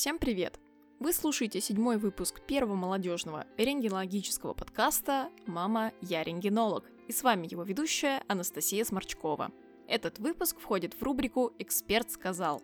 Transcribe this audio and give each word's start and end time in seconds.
Всем 0.00 0.18
привет! 0.18 0.58
Вы 0.98 1.12
слушаете 1.12 1.60
седьмой 1.60 1.98
выпуск 1.98 2.40
первого 2.46 2.74
молодежного 2.74 3.44
рентгенологического 3.58 4.54
подкаста 4.54 5.28
«Мама, 5.44 5.92
я 6.00 6.24
рентгенолог». 6.24 6.86
И 7.06 7.12
с 7.12 7.22
вами 7.22 7.46
его 7.50 7.64
ведущая 7.64 8.22
Анастасия 8.26 8.82
Сморчкова. 8.82 9.52
Этот 9.86 10.18
выпуск 10.18 10.58
входит 10.58 10.94
в 10.94 11.02
рубрику 11.02 11.52
«Эксперт 11.58 12.10
сказал». 12.10 12.62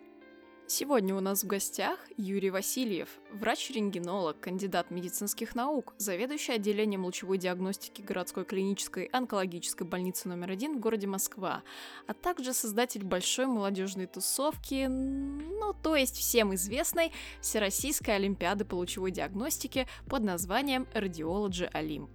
Сегодня 0.69 1.15
у 1.15 1.21
нас 1.21 1.45
в 1.45 1.47
гостях 1.47 1.97
Юрий 2.17 2.51
Васильев, 2.51 3.09
врач-рентгенолог, 3.31 4.41
кандидат 4.41 4.91
медицинских 4.91 5.55
наук, 5.55 5.95
заведующий 5.97 6.55
отделением 6.55 7.05
лучевой 7.05 7.39
диагностики 7.39 8.03
городской 8.03 8.45
клинической 8.45 9.05
онкологической 9.05 9.87
больницы 9.87 10.29
номер 10.29 10.51
один 10.51 10.77
в 10.77 10.81
городе 10.81 11.07
Москва, 11.07 11.63
а 12.09 12.15
также 12.15 12.53
создатель 12.53 13.05
большой 13.05 13.47
молодежной 13.47 14.07
тусовки, 14.07 14.87
ну 14.89 15.73
то 15.73 15.95
есть 15.95 16.17
всем 16.17 16.53
известной 16.57 17.13
Всероссийской 17.41 18.17
Олимпиады 18.17 18.65
по 18.65 18.75
лучевой 18.75 19.13
диагностике 19.13 19.87
под 20.09 20.25
названием 20.25 20.89
Radiology 20.95 21.73
Olymp. 21.75 22.09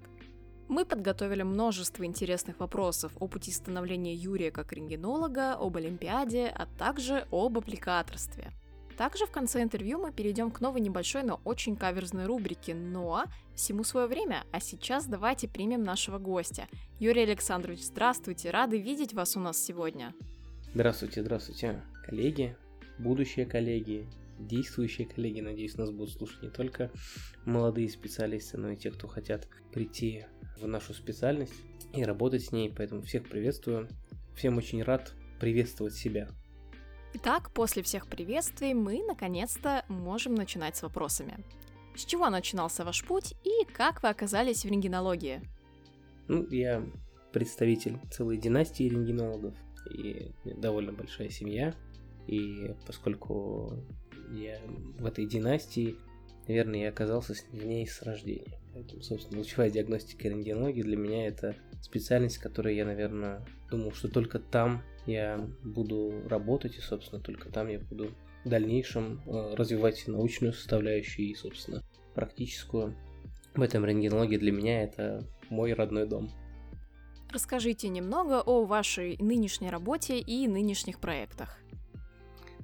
Мы 0.71 0.85
подготовили 0.85 1.43
множество 1.43 2.05
интересных 2.05 2.61
вопросов 2.61 3.12
о 3.20 3.27
пути 3.27 3.52
становления 3.52 4.16
Юрия 4.16 4.52
как 4.52 4.71
рентгенолога, 4.71 5.55
об 5.55 5.75
Олимпиаде, 5.75 6.48
а 6.48 6.66
также 6.66 7.27
об 7.29 7.57
аппликаторстве. 7.57 8.53
Также 8.95 9.26
в 9.26 9.31
конце 9.31 9.63
интервью 9.63 9.99
мы 9.99 10.13
перейдем 10.13 10.49
к 10.49 10.62
новой 10.62 10.79
небольшой, 10.79 11.23
но 11.23 11.41
очень 11.43 11.76
каверзной 11.76 12.26
рубрике 12.26 12.73
«Но» 12.73 13.26
всему 13.53 13.84
свое 13.84 14.07
время, 14.07 14.45
а 14.53 14.62
сейчас 14.62 15.07
давайте 15.07 15.49
примем 15.49 15.84
нашего 15.84 16.20
гостя. 16.20 16.70
Юрий 17.01 17.23
Александрович, 17.23 17.81
здравствуйте, 17.84 18.49
рады 18.49 18.79
видеть 18.79 19.13
вас 19.13 19.35
у 19.35 19.41
нас 19.41 19.62
сегодня. 19.62 20.13
Здравствуйте, 20.73 21.21
здравствуйте, 21.21 21.84
коллеги, 22.05 22.55
будущие 22.98 23.45
коллеги, 23.45 24.07
действующие 24.40 25.05
коллеги. 25.05 25.41
Надеюсь, 25.41 25.76
нас 25.76 25.91
будут 25.91 26.13
слушать 26.13 26.41
не 26.41 26.49
только 26.49 26.91
молодые 27.43 27.90
специалисты, 27.90 28.57
но 28.57 28.70
и 28.70 28.77
те, 28.77 28.90
кто 28.90 29.09
хотят 29.09 29.49
прийти 29.74 30.24
в 30.57 30.68
нашу 30.68 30.94
специальность 30.94 31.54
и 31.94 32.04
работать 32.04 32.46
с 32.46 32.52
ней, 32.52 32.71
поэтому 32.76 33.02
всех 33.02 33.27
приветствую. 33.27 33.90
Всем 34.35 34.58
очень 34.58 34.84
рад 34.84 35.13
приветствовать 35.40 35.93
себя. 35.93 36.30
Итак, 37.13 37.52
после 37.52 37.84
всех 37.84 38.08
приветствий 38.08 38.74
мы 38.74 39.04
наконец-то 39.05 39.84
можем 39.90 40.35
начинать 40.35 40.77
с 40.77 40.84
вопросами. 40.84 41.43
С 41.96 42.05
чего 42.05 42.30
начинался 42.30 42.85
ваш 42.85 43.04
путь 43.04 43.34
и 43.43 43.66
как 43.66 44.02
вы 44.02 44.10
оказались 44.10 44.63
в 44.63 44.70
рентгенологии? 44.70 45.41
Ну, 46.30 46.48
я 46.49 46.86
представитель 47.34 47.99
целой 48.10 48.38
династии 48.38 48.84
рентгенологов 48.84 49.54
и 49.93 50.32
довольно 50.46 50.93
большая 50.93 51.30
семья. 51.30 51.74
И 52.27 52.74
поскольку 52.86 53.84
я 54.32 54.62
в 54.98 55.05
этой 55.05 55.26
династии, 55.26 55.98
наверное, 56.48 56.84
я 56.84 56.90
оказался 56.90 57.34
в 57.52 57.65
ней 57.65 57.86
с 57.86 58.02
рождения. 58.04 58.60
Поэтому, 58.74 59.02
собственно, 59.02 59.40
лучевая 59.40 59.70
диагностика 59.70 60.27
и 60.27 60.32
рентгенология 60.32 60.84
для 60.84 60.98
меня 60.98 61.27
это 61.27 61.55
специальность, 61.82 62.38
которой 62.38 62.76
я, 62.76 62.86
наверное, 62.86 63.46
думал, 63.70 63.91
что 63.91 64.08
только 64.08 64.40
там 64.40 64.81
я 65.06 65.46
буду 65.64 66.22
работать, 66.28 66.78
и, 66.78 66.81
собственно, 66.81 67.22
только 67.22 67.50
там 67.50 67.68
я 67.68 67.80
буду 67.80 68.12
в 68.46 68.50
дальнейшем 68.50 69.22
э, 69.25 69.56
развивать 69.56 70.08
научную 70.08 70.53
составляющую 70.53 71.28
и, 71.28 71.36
собственно, 71.36 71.84
практическую. 72.16 72.96
В 73.56 73.62
этом 73.62 73.86
рентгенология 73.86 74.40
для 74.40 74.52
меня 74.52 74.84
это 74.84 75.28
мой 75.50 75.74
родной 75.74 76.08
дом. 76.08 76.30
Расскажите 77.30 77.90
немного 77.90 78.42
о 78.42 78.66
вашей 78.66 79.18
нынешней 79.19 79.69
работе 79.69 80.19
и 80.19 80.47
нынешних 80.47 81.00
проектах. 81.00 81.58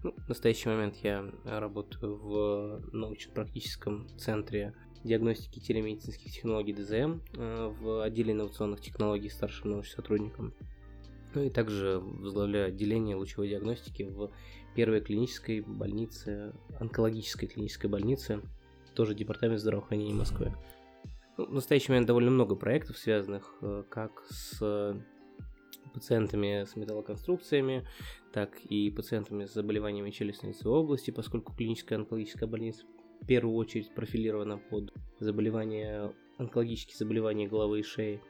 Ну, 0.04 0.14
в 0.14 0.30
настоящий 0.30 0.70
момент 0.70 0.96
я 1.04 1.26
работаю 1.44 2.18
в 2.18 2.82
научно-практическом 2.94 4.08
центре 4.18 4.74
диагностики 5.08 5.60
телемедицинских 5.60 6.32
технологий 6.32 6.74
ДЗМ 6.74 7.22
э, 7.34 7.74
в 7.80 8.04
отделе 8.04 8.34
инновационных 8.34 8.82
технологий 8.82 9.30
старшим 9.30 9.72
научным 9.72 9.96
сотрудником. 9.96 10.54
Ну 11.34 11.44
и 11.44 11.50
также 11.50 12.00
возглавляю 12.00 12.68
отделение 12.68 13.16
лучевой 13.16 13.50
диагностики 13.50 14.04
в 14.04 14.32
первой 14.76 15.02
клинической 15.02 15.62
больнице, 15.62 16.54
онкологической 16.80 17.48
клинической 17.50 17.90
больнице, 17.90 18.42
тоже 18.94 19.16
департамент 19.16 19.60
здравоохранения 19.60 20.14
Москвы. 20.14 20.54
Ну, 21.38 21.46
в 21.46 21.54
настоящий 21.54 21.92
момент 21.92 22.08
довольно 22.08 22.32
много 22.32 22.56
проектов, 22.56 22.98
связанных 22.98 23.56
э, 23.62 23.84
как 23.90 24.24
с 24.30 24.96
пациентами 25.94 26.66
с 26.66 26.76
металлоконструкциями, 26.76 27.88
так 28.32 28.60
и 28.66 28.92
пациентами 28.92 29.46
с 29.46 29.54
заболеваниями 29.54 30.12
челюстно-лицевой 30.12 30.80
области, 30.80 31.12
поскольку 31.12 31.54
клиническая 31.54 31.98
онкологическая 31.98 32.48
больница 32.48 32.86
в 33.22 33.26
первую 33.26 33.56
очередь 33.56 33.94
профилирована 33.94 34.58
под 34.58 34.94
заболевания, 35.20 36.14
онкологические 36.38 36.98
заболевания 36.98 37.48
головы 37.48 37.80
и 37.80 37.84
шеи. 37.84 38.22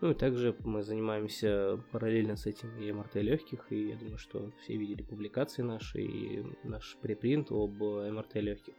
Ну 0.00 0.10
и 0.10 0.14
также 0.14 0.54
мы 0.64 0.82
занимаемся 0.82 1.80
параллельно 1.90 2.36
с 2.36 2.46
этим 2.46 2.76
и 2.78 2.92
МРТ 2.92 3.16
легких, 3.16 3.72
и 3.72 3.88
я 3.88 3.96
думаю, 3.96 4.18
что 4.18 4.52
все 4.62 4.76
видели 4.76 5.02
публикации 5.02 5.62
наши 5.62 6.02
и 6.02 6.44
наш 6.64 6.96
препринт 7.00 7.50
об 7.50 7.80
МРТ 7.80 8.36
легких. 8.36 8.74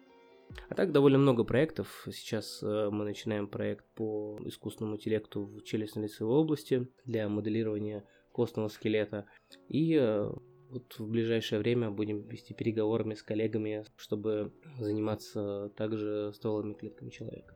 А 0.69 0.75
так 0.75 0.91
довольно 0.91 1.17
много 1.17 1.43
проектов. 1.43 2.07
Сейчас 2.11 2.61
э, 2.63 2.89
мы 2.91 3.03
начинаем 3.03 3.47
проект 3.47 3.85
по 3.95 4.39
искусственному 4.45 4.95
интеллекту 4.95 5.43
в 5.43 5.63
челюстно-лицевой 5.63 6.37
области 6.37 6.87
для 7.05 7.27
моделирования 7.27 8.05
костного 8.31 8.67
скелета. 8.67 9.25
И 9.67 9.97
э, 9.99 10.31
вот 10.69 10.99
в 10.99 11.07
ближайшее 11.07 11.59
время 11.59 11.89
будем 11.89 12.21
вести 12.27 12.53
переговорами 12.53 13.13
с 13.13 13.23
коллегами, 13.23 13.85
чтобы 13.95 14.53
заниматься 14.79 15.69
также 15.75 16.33
стволовыми 16.33 16.73
клетками 16.73 17.09
человека. 17.09 17.55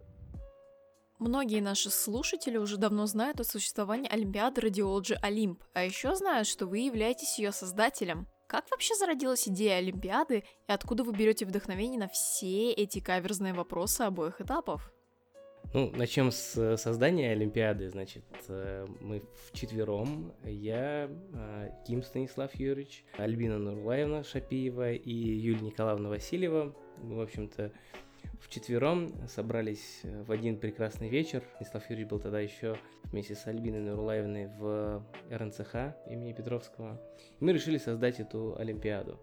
Многие 1.20 1.62
наши 1.62 1.92
слушатели 1.92 2.58
уже 2.58 2.78
давно 2.78 3.06
знают 3.06 3.40
о 3.40 3.44
существовании 3.44 4.12
Олимпиады 4.12 4.62
Radiology 4.62 5.16
Olymp, 5.24 5.60
а 5.74 5.84
еще 5.84 6.16
знают, 6.16 6.48
что 6.48 6.66
вы 6.66 6.80
являетесь 6.80 7.38
ее 7.38 7.52
создателем. 7.52 8.28
Как 8.48 8.70
вообще 8.72 8.96
зародилась 8.96 9.48
идея 9.48 9.78
Олимпиады 9.78 10.44
и 10.68 10.72
откуда 10.72 11.04
вы 11.04 11.14
берете 11.14 11.46
вдохновение 11.46 12.00
на 12.00 12.08
все 12.08 12.72
эти 12.72 13.00
каверзные 13.00 13.54
вопросы 13.54 14.02
обоих 14.02 14.42
этапов? 14.42 14.92
Ну, 15.74 15.90
начнем 15.96 16.32
с 16.32 16.76
создания 16.76 17.32
Олимпиады. 17.32 17.90
Значит, 17.90 18.26
э, 18.50 18.86
мы 19.00 19.22
в 19.22 19.58
четвером. 19.58 20.34
Я, 20.44 21.10
э, 21.34 21.70
Ким 21.88 22.04
Станислав 22.04 22.54
Юрьевич, 22.56 23.06
Альбина 23.18 23.58
Нурлаевна 23.58 24.26
Шапиева 24.26 24.92
и 24.92 25.14
Юлия 25.14 25.62
Николаевна 25.62 26.10
Васильева. 26.10 26.76
В 26.98 27.22
общем-то, 27.22 27.72
в 28.42 28.50
четвером 28.50 29.14
собрались 29.30 30.02
в 30.04 30.30
один 30.34 30.58
прекрасный 30.58 31.08
вечер. 31.08 31.42
Станислав 31.56 31.90
Юрьевич 31.90 32.10
был 32.10 32.20
тогда 32.20 32.42
еще 32.42 32.76
вместе 33.06 33.36
с 33.36 33.48
Альбиной 33.48 33.80
Нурлаевной 33.80 34.48
в 34.48 35.06
РНЦХ 35.30 35.96
имени 36.10 36.34
Петровского. 36.34 37.02
И 37.40 37.46
мы 37.46 37.54
решили 37.54 37.78
создать 37.78 38.20
эту 38.20 38.58
Олимпиаду. 38.58 39.22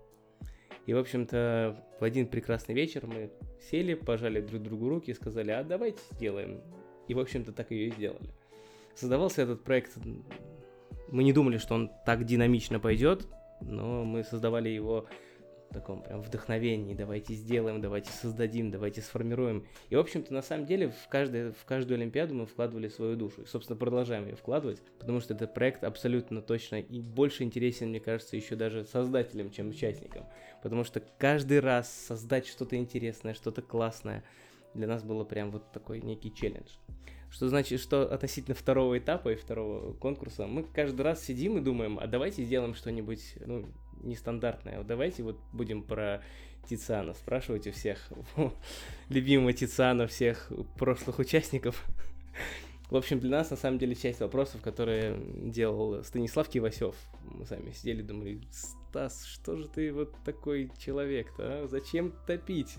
И, 0.89 0.95
в 0.95 0.97
общем-то, 0.97 1.77
в 2.01 2.03
один 2.03 2.27
прекрасный 2.27 2.75
вечер 2.75 3.07
мы 3.07 3.31
сели, 3.71 3.93
пожали 3.93 4.41
друг 4.41 4.63
другу 4.63 4.89
руки 4.89 5.11
и 5.11 5.15
сказали, 5.15 5.51
а 5.51 5.63
давайте 5.63 5.99
сделаем. 6.13 6.63
И, 7.09 7.13
в 7.13 7.19
общем-то, 7.19 7.53
так 7.53 7.71
ее 7.73 7.89
и 7.89 7.91
сделали. 7.91 8.31
Создавался 8.95 9.43
этот 9.43 9.63
проект, 9.63 9.99
мы 11.09 11.25
не 11.25 11.35
думали, 11.35 11.59
что 11.59 11.75
он 11.75 11.91
так 12.07 12.25
динамично 12.25 12.81
пойдет, 12.81 13.27
но 13.61 14.03
мы 14.03 14.25
создавали 14.25 14.71
его 14.71 15.05
таком 15.73 16.03
прям 16.03 16.23
вдохновении, 16.23 16.95
давайте 16.95 17.35
сделаем, 17.35 17.81
давайте 17.81 18.11
создадим, 18.11 18.71
давайте 18.71 19.01
сформируем. 19.01 19.67
И, 19.91 19.97
в 19.97 19.99
общем-то, 19.99 20.33
на 20.33 20.43
самом 20.43 20.67
деле, 20.67 20.91
в, 20.91 21.09
каждой, 21.09 21.53
в 21.53 21.65
каждую 21.65 21.97
Олимпиаду 21.97 22.35
мы 22.35 22.47
вкладывали 22.47 22.89
свою 22.89 23.17
душу. 23.17 23.43
И, 23.43 23.47
собственно, 23.47 23.79
продолжаем 23.79 24.27
ее 24.27 24.37
вкладывать, 24.37 24.81
потому 24.99 25.21
что 25.21 25.35
этот 25.35 25.55
проект 25.55 25.85
абсолютно 25.85 26.43
точно 26.43 26.81
и 26.81 27.01
больше 27.01 27.43
интересен, 27.43 27.91
мне 27.91 28.01
кажется, 28.01 28.37
еще 28.37 28.57
даже 28.57 28.85
создателям, 28.85 29.51
чем 29.51 29.69
участникам. 29.69 30.25
Потому 30.63 30.85
что 30.85 31.03
каждый 31.19 31.61
раз 31.61 31.93
создать 31.93 32.47
что-то 32.47 32.77
интересное, 32.77 33.35
что-то 33.35 33.63
классное, 33.63 34.25
для 34.75 34.87
нас 34.87 35.03
было 35.03 35.25
прям 35.25 35.51
вот 35.51 35.71
такой 35.73 36.01
некий 36.01 36.35
челлендж. 36.35 36.69
Что 37.31 37.49
значит, 37.49 37.81
что 37.81 38.03
относительно 38.13 38.55
второго 38.55 38.99
этапа 38.99 39.31
и 39.31 39.37
второго 39.37 39.93
конкурса, 39.93 40.47
мы 40.47 40.63
каждый 40.63 41.03
раз 41.03 41.23
сидим 41.23 41.59
и 41.59 41.61
думаем, 41.61 41.99
а 41.99 42.07
давайте 42.07 42.43
сделаем 42.43 42.75
что-нибудь, 42.75 43.35
ну, 43.45 43.67
нестандартное. 44.03 44.79
Вот 44.79 44.87
давайте 44.87 45.23
вот 45.23 45.39
будем 45.53 45.83
про 45.83 46.23
Тициана 46.69 47.15
спрашивать 47.15 47.67
у 47.67 47.73
всех 47.73 48.11
любимого 49.09 49.53
Тициана, 49.53 50.07
всех 50.07 50.53
прошлых 50.77 51.19
участников. 51.19 51.85
В 52.91 52.97
общем, 52.97 53.21
для 53.21 53.31
нас, 53.31 53.51
на 53.51 53.57
самом 53.57 53.79
деле, 53.79 53.95
часть 53.95 54.21
вопросов, 54.21 54.63
которые 54.63 55.19
делал 55.51 56.03
Станислав 56.05 56.49
Кивасев, 56.49 56.95
мы 57.25 57.45
сами 57.45 57.71
сидели, 57.73 58.01
думали, 58.01 58.41
Стас, 58.89 59.27
что 59.27 59.55
же 59.57 59.69
ты 59.69 59.93
вот 59.93 60.15
такой 60.25 60.71
человек-то, 60.79 61.43
а? 61.43 61.67
Зачем 61.69 62.15
топить? 62.27 62.77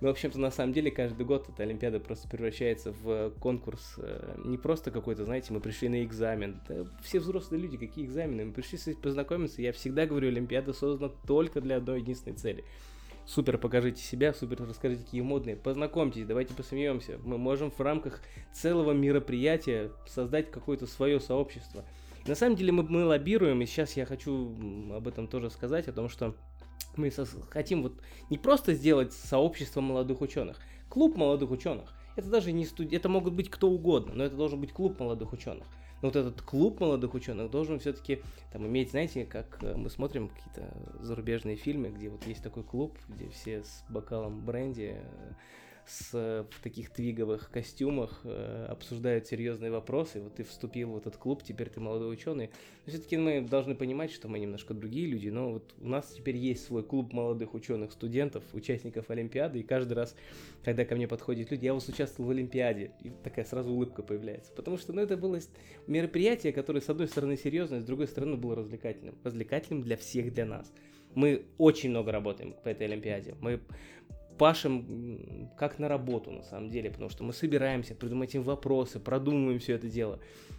Ну, 0.00 0.08
в 0.08 0.10
общем-то, 0.12 0.40
на 0.40 0.50
самом 0.50 0.72
деле, 0.72 0.90
каждый 0.90 1.26
год 1.26 1.46
эта 1.50 1.62
Олимпиада 1.62 2.00
просто 2.00 2.26
превращается 2.26 2.92
в 2.92 3.30
конкурс 3.38 3.96
э, 3.98 4.40
не 4.46 4.56
просто 4.56 4.90
какой-то, 4.90 5.26
знаете, 5.26 5.52
мы 5.52 5.60
пришли 5.60 5.90
на 5.90 6.02
экзамен. 6.04 6.62
Да, 6.66 6.86
все 7.02 7.20
взрослые 7.20 7.60
люди, 7.60 7.76
какие 7.76 8.06
экзамены? 8.06 8.46
Мы 8.46 8.52
пришли 8.52 8.94
познакомиться. 8.94 9.60
Я 9.60 9.72
всегда 9.72 10.06
говорю, 10.06 10.28
Олимпиада 10.28 10.72
создана 10.72 11.12
только 11.26 11.60
для 11.60 11.76
одной 11.76 12.00
единственной 12.00 12.36
цели. 12.36 12.64
супер 13.26 13.58
покажите 13.58 14.00
себя, 14.02 14.32
супер 14.32 14.62
расскажите, 14.66 15.04
какие 15.04 15.20
модные, 15.20 15.56
познакомьтесь, 15.56 16.24
давайте 16.24 16.54
посмеемся. 16.54 17.18
Мы 17.24 17.36
можем 17.36 17.70
в 17.70 17.80
рамках 17.80 18.22
целого 18.52 18.92
мероприятия 18.92 19.90
создать 20.06 20.50
какое-то 20.50 20.86
свое 20.86 21.20
сообщество. 21.20 21.84
На 22.26 22.34
самом 22.34 22.56
деле 22.56 22.72
мы, 22.72 22.82
мы 22.82 23.04
лоббируем, 23.04 23.62
и 23.62 23.66
сейчас 23.66 23.96
я 23.96 24.04
хочу 24.04 24.54
об 24.92 25.06
этом 25.06 25.28
тоже 25.28 25.50
сказать, 25.50 25.86
о 25.88 25.92
том, 25.92 26.08
что 26.08 26.34
мы 26.96 27.10
хотим 27.50 27.82
вот 27.82 28.00
не 28.30 28.38
просто 28.38 28.74
сделать 28.74 29.12
сообщество 29.12 29.80
молодых 29.80 30.20
ученых, 30.20 30.58
клуб 30.88 31.16
молодых 31.16 31.50
ученых. 31.50 31.92
Это 32.16 32.28
даже 32.28 32.52
не 32.52 32.64
студ... 32.64 32.92
это 32.92 33.08
могут 33.08 33.34
быть 33.34 33.50
кто 33.50 33.70
угодно, 33.70 34.14
но 34.14 34.24
это 34.24 34.36
должен 34.36 34.60
быть 34.60 34.72
клуб 34.72 34.98
молодых 34.98 35.32
ученых. 35.32 35.66
Но 36.02 36.08
вот 36.08 36.16
этот 36.16 36.42
клуб 36.42 36.80
молодых 36.80 37.14
ученых 37.14 37.50
должен 37.50 37.78
все-таки 37.78 38.22
там 38.52 38.66
иметь, 38.66 38.90
знаете, 38.90 39.24
как 39.24 39.62
э, 39.62 39.74
мы 39.76 39.88
смотрим 39.88 40.28
какие-то 40.28 40.74
зарубежные 41.00 41.56
фильмы, 41.56 41.88
где 41.88 42.08
вот 42.08 42.26
есть 42.26 42.42
такой 42.42 42.64
клуб, 42.64 42.98
где 43.08 43.28
все 43.30 43.62
с 43.62 43.84
бокалом 43.88 44.44
бренди 44.44 44.96
э, 44.98 45.32
с, 45.86 46.12
в 46.12 46.62
таких 46.62 46.90
твиговых 46.90 47.48
костюмах 47.50 48.20
э, 48.24 48.66
обсуждают 48.68 49.26
серьезные 49.26 49.70
вопросы. 49.70 50.20
Вот 50.20 50.34
ты 50.34 50.42
вступил 50.42 50.90
в 50.90 50.96
этот 50.96 51.16
клуб, 51.16 51.44
теперь 51.44 51.68
ты 51.70 51.78
молодой 51.78 52.12
ученый. 52.12 52.50
Но 52.84 52.92
все-таки 52.92 53.16
мы 53.16 53.40
должны 53.40 53.76
понимать, 53.76 54.10
что 54.10 54.28
мы 54.28 54.40
немножко 54.40 54.74
другие 54.74 55.06
люди. 55.06 55.28
Но 55.28 55.52
вот 55.52 55.74
у 55.80 55.88
нас 55.88 56.12
теперь 56.12 56.36
есть 56.36 56.64
свой 56.64 56.82
клуб 56.82 57.12
молодых 57.12 57.54
ученых, 57.54 57.92
студентов, 57.92 58.42
участников 58.52 59.10
Олимпиады. 59.10 59.60
И 59.60 59.62
каждый 59.62 59.92
раз, 59.92 60.16
когда 60.64 60.84
ко 60.84 60.96
мне 60.96 61.06
подходят 61.06 61.52
люди, 61.52 61.66
я 61.66 61.74
вот 61.74 61.88
участвовал 61.88 62.28
в 62.28 62.32
Олимпиаде. 62.32 62.90
И 63.02 63.10
такая 63.22 63.44
сразу 63.44 63.72
улыбка 63.72 64.02
появляется. 64.02 64.52
Потому 64.52 64.78
что 64.78 64.92
ну, 64.92 65.02
это 65.02 65.16
было 65.16 65.38
мероприятие, 65.86 66.52
которое, 66.52 66.80
с 66.80 66.88
одной 66.88 67.06
стороны, 67.06 67.36
серьезное, 67.36 67.80
с 67.80 67.84
другой 67.84 68.08
стороны, 68.08 68.36
было 68.36 68.56
развлекательным. 68.56 69.14
Развлекательным 69.22 69.82
для 69.82 69.96
всех, 69.96 70.32
для 70.32 70.46
нас. 70.46 70.72
Мы 71.14 71.46
очень 71.58 71.90
много 71.90 72.10
работаем 72.12 72.54
по 72.64 72.68
этой 72.68 72.88
Олимпиаде. 72.88 73.36
Мы 73.40 73.60
пашем 74.38 75.50
как 75.58 75.78
на 75.78 75.88
работу, 75.88 76.30
на 76.30 76.42
самом 76.42 76.70
деле, 76.70 76.90
потому 76.90 77.10
что 77.10 77.24
мы 77.24 77.32
собираемся, 77.32 77.94
придумываем 77.94 78.42
вопросы, 78.42 79.00
продумываем 79.00 79.58
все 79.58 79.74
это 79.74 79.88
дело. 79.88 80.18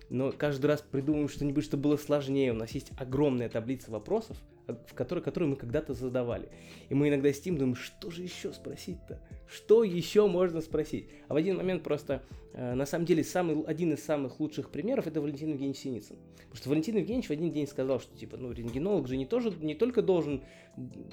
Но 0.10 0.32
каждый 0.32 0.68
раз 0.68 0.82
придумываем 0.82 1.30
что-нибудь, 1.30 1.64
что 1.64 1.78
было 1.78 1.98
сложнее. 1.98 2.52
У 2.52 2.56
нас 2.56 2.72
есть 2.72 2.92
огромная 2.98 3.50
таблица 3.50 3.92
вопросов, 3.92 4.38
в 4.68 4.94
которой, 4.94 5.22
которую 5.22 5.52
мы 5.52 5.56
когда-то 5.56 5.94
задавали. 5.94 6.50
И 6.90 6.94
мы 6.94 7.10
иногда 7.10 7.32
сидим, 7.32 7.58
думаем, 7.58 7.76
что 7.76 8.12
же 8.12 8.24
еще 8.24 8.52
спросить-то? 8.52 9.22
Что 9.50 9.84
еще 9.84 10.28
можно 10.28 10.62
спросить? 10.62 11.10
А 11.28 11.34
в 11.34 11.38
один 11.38 11.58
момент 11.58 11.84
просто, 11.84 12.24
э, 12.54 12.74
на 12.74 12.86
самом 12.86 13.06
деле, 13.06 13.24
самый, 13.24 13.64
один 13.64 13.94
из 13.94 14.04
самых 14.04 14.40
лучших 14.40 14.70
примеров 14.70 15.08
это 15.08 15.22
Валентин 15.22 15.50
Евгеньевич 15.50 15.80
Синицын. 15.80 16.18
Потому 16.36 16.56
что 16.56 16.70
Валентин 16.70 16.98
Евгеньевич 16.98 17.28
в 17.28 17.32
один 17.32 17.52
день 17.52 17.68
сказал, 17.68 18.00
что 18.00 18.18
типа, 18.18 18.38
ну, 18.38 18.52
рентгенолог 18.52 19.08
же 19.08 19.16
не, 19.16 19.26
тоже, 19.26 19.54
не 19.62 19.76
только 19.76 20.02
должен 20.02 20.44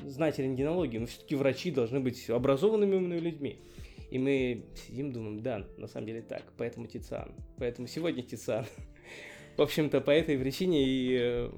знать 0.04 0.38
рентгенологию, 0.38 1.02
но 1.02 1.06
все-таки 1.06 1.36
врачи 1.36 1.70
должны 1.70 2.00
быть 2.00 2.28
образованными 2.28 2.96
умными 2.96 3.20
людьми. 3.20 3.58
И 4.10 4.18
мы 4.18 4.66
сидим, 4.86 5.12
думаем, 5.12 5.42
да, 5.42 5.66
на 5.76 5.86
самом 5.86 6.06
деле 6.06 6.22
так, 6.22 6.42
поэтому 6.56 6.86
Тициан. 6.86 7.32
Поэтому 7.58 7.88
сегодня 7.88 8.22
Тициан. 8.22 8.64
В 9.56 9.62
общем-то, 9.62 10.00
по 10.00 10.10
этой 10.10 10.38
причине 10.38 10.84
и 10.84 11.16
э, 11.20 11.50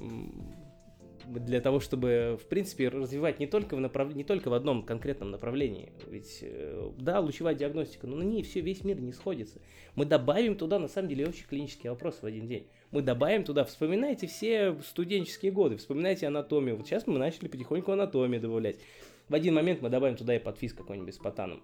для 1.26 1.60
того, 1.60 1.80
чтобы, 1.80 2.38
в 2.40 2.46
принципе, 2.46 2.88
развивать 2.88 3.40
не 3.40 3.46
только 3.46 3.76
в, 3.76 3.80
направ... 3.80 4.14
не 4.14 4.24
только 4.24 4.48
в 4.48 4.54
одном 4.54 4.82
конкретном 4.82 5.30
направлении. 5.30 5.92
Ведь, 6.08 6.38
э, 6.42 6.90
да, 6.98 7.20
лучевая 7.20 7.54
диагностика, 7.54 8.06
но 8.06 8.16
на 8.16 8.22
ней 8.22 8.42
все, 8.42 8.60
весь 8.60 8.84
мир 8.84 9.00
не 9.00 9.12
сходится. 9.12 9.60
Мы 9.94 10.04
добавим 10.04 10.56
туда, 10.56 10.78
на 10.78 10.88
самом 10.88 11.08
деле, 11.08 11.26
общий 11.26 11.44
клинический 11.44 11.90
вопрос 11.90 12.18
в 12.22 12.26
один 12.26 12.46
день. 12.46 12.66
Мы 12.90 13.02
добавим 13.02 13.44
туда, 13.44 13.64
вспоминайте 13.64 14.26
все 14.26 14.76
студенческие 14.82 15.52
годы, 15.52 15.76
вспоминайте 15.76 16.26
анатомию. 16.26 16.76
Вот 16.76 16.86
сейчас 16.86 17.06
мы 17.06 17.18
начали 17.18 17.48
потихоньку 17.48 17.92
анатомию 17.92 18.40
добавлять. 18.40 18.76
В 19.28 19.34
один 19.34 19.54
момент 19.54 19.82
мы 19.82 19.88
добавим 19.88 20.16
туда 20.16 20.36
и 20.36 20.38
подфиз 20.38 20.72
какой-нибудь 20.72 21.14
с 21.14 21.18
потаном 21.18 21.60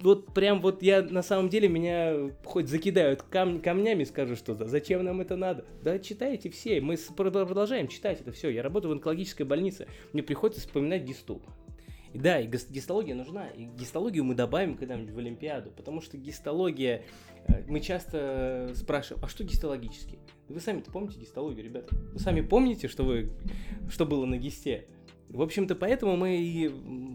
вот 0.00 0.34
прям 0.34 0.60
вот 0.60 0.82
я 0.82 1.02
на 1.02 1.22
самом 1.22 1.48
деле 1.48 1.68
меня 1.68 2.30
хоть 2.44 2.68
закидают 2.68 3.22
кам 3.22 3.60
камнями, 3.60 4.04
скажу 4.04 4.36
что-то, 4.36 4.66
зачем 4.66 5.04
нам 5.04 5.20
это 5.20 5.36
надо? 5.36 5.64
Да 5.82 5.98
читайте 5.98 6.50
все, 6.50 6.80
мы 6.80 6.96
продолжаем 7.16 7.88
читать 7.88 8.20
это 8.20 8.32
все. 8.32 8.50
Я 8.50 8.62
работаю 8.62 8.90
в 8.90 8.94
онкологической 8.94 9.46
больнице, 9.46 9.86
мне 10.12 10.22
приходится 10.22 10.60
вспоминать 10.60 11.04
гисту. 11.04 11.42
И 12.12 12.18
да, 12.18 12.38
и 12.38 12.46
гистология 12.46 13.14
нужна, 13.14 13.48
и 13.48 13.64
гистологию 13.64 14.22
мы 14.22 14.36
добавим 14.36 14.76
когда-нибудь 14.76 15.12
в 15.12 15.18
Олимпиаду, 15.18 15.72
потому 15.72 16.00
что 16.00 16.16
гистология, 16.16 17.02
э, 17.48 17.64
мы 17.66 17.80
часто 17.80 18.70
спрашиваем, 18.76 19.24
а 19.24 19.28
что 19.28 19.42
гистологически? 19.42 20.20
Вы 20.48 20.60
сами-то 20.60 20.92
помните 20.92 21.18
гистологию, 21.18 21.64
ребята? 21.64 21.92
Вы 22.12 22.20
сами 22.20 22.40
помните, 22.40 22.86
что, 22.86 23.02
вы, 23.02 23.32
что 23.90 24.06
было 24.06 24.26
на 24.26 24.36
гисте? 24.36 24.86
В 25.28 25.42
общем-то, 25.42 25.74
поэтому 25.74 26.16
мы 26.16 26.36
и 26.36 26.70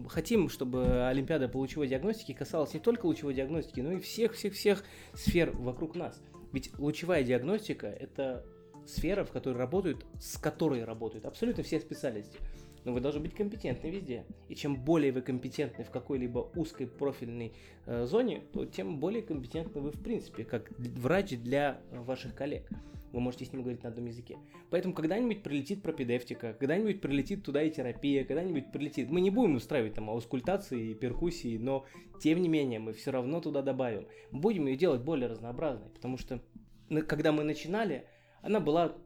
хотим, 0.08 0.48
чтобы 0.48 1.06
Олимпиада 1.08 1.48
по 1.48 1.56
лучевой 1.58 1.88
диагностике 1.88 2.34
касалась 2.34 2.74
не 2.74 2.80
только 2.80 3.06
лучевой 3.06 3.34
диагностики, 3.34 3.80
но 3.80 3.92
и 3.92 3.98
всех-всех-всех 3.98 4.84
сфер 5.14 5.52
вокруг 5.52 5.94
нас. 5.96 6.20
Ведь 6.52 6.76
лучевая 6.78 7.22
диагностика– 7.22 7.86
это 7.88 8.44
сфера, 8.86 9.24
в 9.24 9.30
которой 9.30 9.56
работают, 9.56 10.04
с 10.20 10.36
которой 10.36 10.84
работают 10.84 11.24
абсолютно 11.24 11.62
все 11.62 11.80
специалисты. 11.80 12.38
Но 12.84 12.92
вы 12.92 13.00
должны 13.00 13.20
быть 13.20 13.34
компетентны 13.34 13.88
везде. 13.88 14.24
И 14.48 14.54
чем 14.54 14.76
более 14.76 15.12
вы 15.12 15.20
компетентны 15.20 15.84
в 15.84 15.90
какой-либо 15.90 16.50
узкой 16.56 16.86
профильной 16.86 17.52
э, 17.86 18.06
зоне, 18.06 18.42
то 18.52 18.64
тем 18.64 18.98
более 18.98 19.22
компетентны 19.22 19.80
вы 19.80 19.90
в 19.90 20.02
принципе, 20.02 20.44
как 20.44 20.70
врач 20.78 21.30
для 21.38 21.80
ваших 21.90 22.34
коллег 22.34 22.68
вы 23.12 23.20
можете 23.20 23.44
с 23.44 23.52
ним 23.52 23.62
говорить 23.62 23.82
на 23.82 23.88
одном 23.88 24.06
языке. 24.06 24.38
Поэтому 24.70 24.94
когда-нибудь 24.94 25.42
прилетит 25.42 25.82
пропедевтика, 25.82 26.54
когда-нибудь 26.54 27.00
прилетит 27.00 27.44
туда 27.44 27.62
и 27.62 27.70
терапия, 27.70 28.24
когда-нибудь 28.24 28.72
прилетит. 28.72 29.10
Мы 29.10 29.20
не 29.20 29.30
будем 29.30 29.56
устраивать 29.56 29.94
там 29.94 30.10
аускультации 30.10 30.90
и 30.90 30.94
перкуссии, 30.94 31.58
но 31.58 31.84
тем 32.22 32.40
не 32.40 32.48
менее 32.48 32.78
мы 32.78 32.92
все 32.92 33.10
равно 33.10 33.40
туда 33.40 33.62
добавим. 33.62 34.06
Будем 34.30 34.66
ее 34.66 34.76
делать 34.76 35.02
более 35.02 35.28
разнообразной, 35.28 35.90
потому 35.90 36.18
что 36.18 36.42
когда 37.06 37.32
мы 37.32 37.44
начинали, 37.44 38.06
она 38.42 38.60
была 38.60 38.96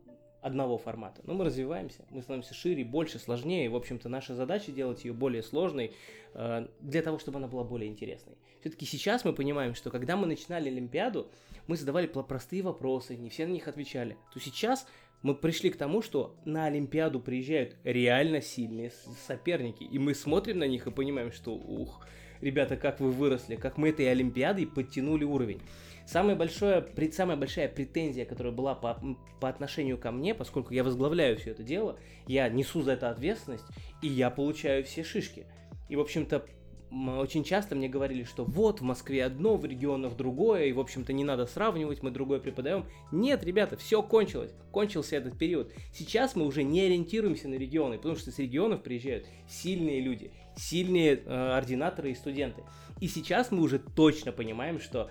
одного 0.44 0.76
формата. 0.76 1.22
Но 1.24 1.32
мы 1.32 1.46
развиваемся, 1.46 2.04
мы 2.10 2.20
становимся 2.20 2.52
шире, 2.52 2.84
больше, 2.84 3.18
сложнее. 3.18 3.70
В 3.70 3.76
общем-то, 3.76 4.10
наша 4.10 4.34
задача 4.34 4.72
делать 4.72 5.02
ее 5.02 5.14
более 5.14 5.42
сложной 5.42 5.92
э, 6.34 6.68
для 6.80 7.00
того, 7.00 7.18
чтобы 7.18 7.38
она 7.38 7.48
была 7.48 7.64
более 7.64 7.90
интересной. 7.90 8.34
Все-таки 8.60 8.84
сейчас 8.84 9.24
мы 9.24 9.32
понимаем, 9.32 9.74
что 9.74 9.90
когда 9.90 10.18
мы 10.18 10.26
начинали 10.26 10.68
Олимпиаду, 10.68 11.30
мы 11.66 11.78
задавали 11.78 12.06
простые 12.06 12.60
вопросы, 12.60 13.16
не 13.16 13.30
все 13.30 13.46
на 13.46 13.52
них 13.52 13.68
отвечали. 13.68 14.18
То 14.34 14.38
сейчас 14.38 14.86
мы 15.22 15.34
пришли 15.34 15.70
к 15.70 15.78
тому, 15.78 16.02
что 16.02 16.36
на 16.44 16.66
Олимпиаду 16.66 17.20
приезжают 17.20 17.76
реально 17.82 18.42
сильные 18.42 18.92
соперники, 19.26 19.82
и 19.82 19.98
мы 19.98 20.14
смотрим 20.14 20.58
на 20.58 20.66
них 20.66 20.86
и 20.86 20.90
понимаем, 20.90 21.32
что 21.32 21.54
ух, 21.54 22.06
ребята, 22.44 22.76
как 22.76 23.00
вы 23.00 23.10
выросли, 23.10 23.56
как 23.56 23.78
мы 23.78 23.88
этой 23.88 24.10
Олимпиадой 24.10 24.66
подтянули 24.66 25.24
уровень. 25.24 25.60
Самая 26.06 26.36
большая, 26.36 26.86
самая 27.12 27.36
большая 27.36 27.68
претензия, 27.68 28.26
которая 28.26 28.52
была 28.52 28.74
по, 28.74 29.00
по 29.40 29.48
отношению 29.48 29.96
ко 29.96 30.12
мне, 30.12 30.34
поскольку 30.34 30.74
я 30.74 30.84
возглавляю 30.84 31.38
все 31.38 31.52
это 31.52 31.62
дело, 31.62 31.98
я 32.26 32.48
несу 32.50 32.82
за 32.82 32.92
это 32.92 33.08
ответственность, 33.10 33.64
и 34.02 34.08
я 34.08 34.30
получаю 34.30 34.84
все 34.84 35.02
шишки. 35.02 35.46
И, 35.88 35.96
в 35.96 36.00
общем-то, 36.00 36.44
очень 37.18 37.42
часто 37.42 37.74
мне 37.74 37.88
говорили, 37.88 38.24
что 38.24 38.44
вот 38.44 38.80
в 38.80 38.84
Москве 38.84 39.24
одно, 39.24 39.56
в 39.56 39.64
регионах 39.64 40.16
другое, 40.16 40.66
и, 40.66 40.72
в 40.72 40.78
общем-то, 40.78 41.12
не 41.12 41.24
надо 41.24 41.46
сравнивать, 41.46 42.02
мы 42.02 42.10
другое 42.10 42.38
преподаем. 42.38 42.86
Нет, 43.10 43.42
ребята, 43.42 43.76
все 43.76 44.02
кончилось, 44.02 44.54
кончился 44.70 45.16
этот 45.16 45.38
период. 45.38 45.72
Сейчас 45.92 46.36
мы 46.36 46.46
уже 46.46 46.62
не 46.62 46.82
ориентируемся 46.82 47.48
на 47.48 47.54
регионы, 47.54 47.96
потому 47.96 48.14
что 48.14 48.30
с 48.30 48.38
регионов 48.38 48.82
приезжают 48.82 49.26
сильные 49.48 50.00
люди, 50.00 50.30
сильные 50.56 51.16
э, 51.16 51.56
ординаторы 51.56 52.10
и 52.10 52.14
студенты. 52.14 52.62
И 53.00 53.08
сейчас 53.08 53.50
мы 53.50 53.62
уже 53.62 53.78
точно 53.78 54.32
понимаем, 54.32 54.80
что 54.80 55.10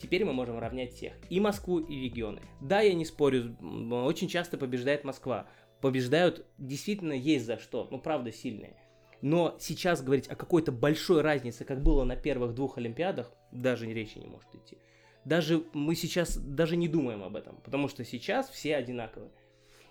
Теперь 0.00 0.24
мы 0.24 0.32
можем 0.32 0.58
равнять 0.58 0.94
всех, 0.94 1.12
и 1.28 1.40
Москву, 1.40 1.78
и 1.78 2.00
регионы. 2.00 2.40
Да, 2.62 2.80
я 2.80 2.94
не 2.94 3.04
спорю, 3.04 3.54
очень 3.90 4.28
часто 4.28 4.56
побеждает 4.56 5.04
Москва. 5.04 5.46
Побеждают, 5.82 6.46
действительно 6.56 7.12
есть 7.12 7.44
за 7.44 7.58
что, 7.58 7.86
ну 7.90 7.98
правда 7.98 8.32
сильные. 8.32 8.76
Но 9.20 9.56
сейчас 9.60 10.02
говорить 10.02 10.26
о 10.28 10.36
какой-то 10.36 10.72
большой 10.72 11.20
разнице, 11.20 11.66
как 11.66 11.82
было 11.82 12.04
на 12.04 12.16
первых 12.16 12.54
двух 12.54 12.78
Олимпиадах, 12.78 13.30
даже 13.52 13.86
речи 13.86 14.16
не 14.16 14.26
может 14.26 14.48
идти. 14.54 14.78
Даже 15.26 15.64
мы 15.74 15.94
сейчас 15.94 16.38
даже 16.38 16.76
не 16.76 16.88
думаем 16.88 17.22
об 17.22 17.36
этом, 17.36 17.56
потому 17.56 17.88
что 17.88 18.02
сейчас 18.02 18.48
все 18.48 18.76
одинаковы. 18.76 19.30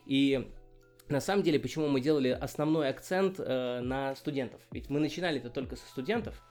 И 0.08 0.52
на 1.10 1.22
самом 1.22 1.44
деле, 1.44 1.60
почему 1.60 1.88
мы 1.88 2.02
делали 2.02 2.30
основной 2.30 2.90
акцент 2.90 3.40
э, 3.40 3.80
на 3.82 4.16
студентов? 4.16 4.62
Ведь 4.72 4.90
мы 4.90 5.00
начинали 5.00 5.40
это 5.40 5.50
только 5.50 5.76
со 5.76 5.88
студентов, 5.88 6.42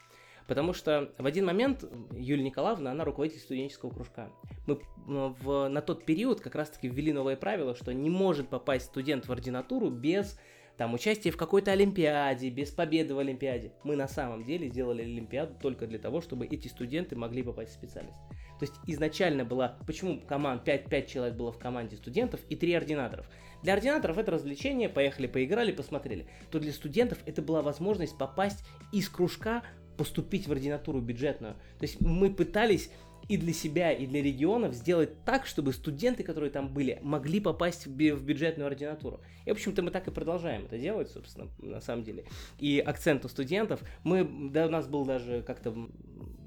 Потому 0.49 0.73
что 0.73 1.13
в 1.19 1.27
один 1.27 1.45
момент 1.45 1.85
Юлия 2.17 2.43
Николаевна, 2.43 2.93
она 2.93 3.05
руководитель 3.05 3.41
студенческого 3.41 3.91
кружка. 3.91 4.31
Мы 4.67 4.81
в, 5.07 5.69
на 5.69 5.83
тот 5.83 6.07
период 6.07 6.41
как 6.41 6.55
раз-таки 6.55 6.89
ввели 6.89 7.13
новое 7.13 7.37
правило, 7.37 7.77
что 7.77 7.93
не 7.93 8.09
может 8.09 8.49
попасть 8.49 8.87
студент 8.87 9.29
в 9.29 9.31
ординатуру 9.31 9.91
без 9.91 10.39
там 10.79 10.95
участие 10.95 11.33
в 11.33 11.37
какой-то 11.37 11.73
Олимпиаде, 11.73 12.49
без 12.49 12.71
победы 12.71 13.15
в 13.15 13.19
Олимпиаде. 13.19 13.73
Мы 13.85 13.95
на 13.95 14.09
самом 14.09 14.45
деле 14.45 14.69
сделали 14.69 15.03
Олимпиаду 15.03 15.55
только 15.61 15.87
для 15.87 15.99
того, 15.99 16.23
чтобы 16.23 16.47
эти 16.47 16.69
студенты 16.69 17.15
могли 17.15 17.43
попасть 17.43 17.73
в 17.73 17.75
специальность. 17.75 18.21
То 18.59 18.65
есть 18.65 18.75
изначально 18.87 19.45
была, 19.45 19.77
почему 19.87 20.21
команд, 20.21 20.67
5-5 20.67 21.07
человек 21.07 21.37
было 21.37 21.53
в 21.53 21.59
команде 21.59 21.97
студентов 21.97 22.41
и 22.49 22.57
3 22.57 22.75
ординаторов. 22.75 23.29
Для 23.63 23.75
ординаторов 23.75 24.19
это 24.19 24.31
развлечение, 24.31 24.89
поехали, 24.89 25.27
поиграли, 25.27 25.73
посмотрели. 25.73 26.27
То 26.51 26.61
для 26.61 26.73
студентов 26.73 27.19
это 27.27 27.43
была 27.43 27.63
возможность 27.63 28.17
попасть 28.17 28.65
из 28.93 29.09
кружка, 29.09 29.63
поступить 29.97 30.47
в 30.47 30.53
ординатуру 30.53 31.01
бюджетную. 31.01 31.55
То 31.79 31.83
есть 31.83 32.01
мы 32.01 32.33
пытались 32.33 32.91
и 33.29 33.37
для 33.37 33.53
себя, 33.53 33.93
и 33.93 34.07
для 34.07 34.23
регионов 34.23 34.75
сделать 34.75 35.25
так, 35.25 35.47
чтобы 35.47 35.73
студенты, 35.73 36.23
которые 36.23 36.51
там 36.51 36.73
были, 36.73 36.99
могли 37.03 37.41
попасть 37.41 37.87
в, 37.87 37.91
в 37.91 38.25
бюджетную 38.25 38.67
ординатуру. 38.67 39.21
И, 39.45 39.51
в 39.51 39.53
общем-то, 39.53 39.83
мы 39.83 39.91
так 39.91 40.09
и 40.09 40.11
продолжаем 40.11 40.65
это 40.65 40.79
делать, 40.79 41.11
собственно, 41.11 41.51
на 41.59 41.81
самом 41.81 42.05
деле. 42.05 42.25
И 42.59 42.79
акцент 42.79 43.25
у 43.25 43.29
студентов, 43.29 43.81
мы, 44.03 44.27
да, 44.51 44.67
у 44.67 44.71
нас 44.71 44.87
был 44.87 45.05
даже 45.05 45.43
как-то 45.43 45.75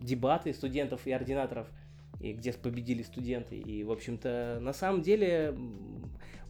дебаты 0.02 0.54
студентов 0.54 1.06
и 1.06 1.12
ординаторов, 1.12 1.68
и 2.22 2.34
где 2.34 2.54
победили 2.54 3.04
студенты. 3.04 3.58
И, 3.58 3.84
в 3.84 3.92
общем-то, 3.92 4.60
на 4.62 4.74
самом 4.74 5.02
деле 5.02 5.56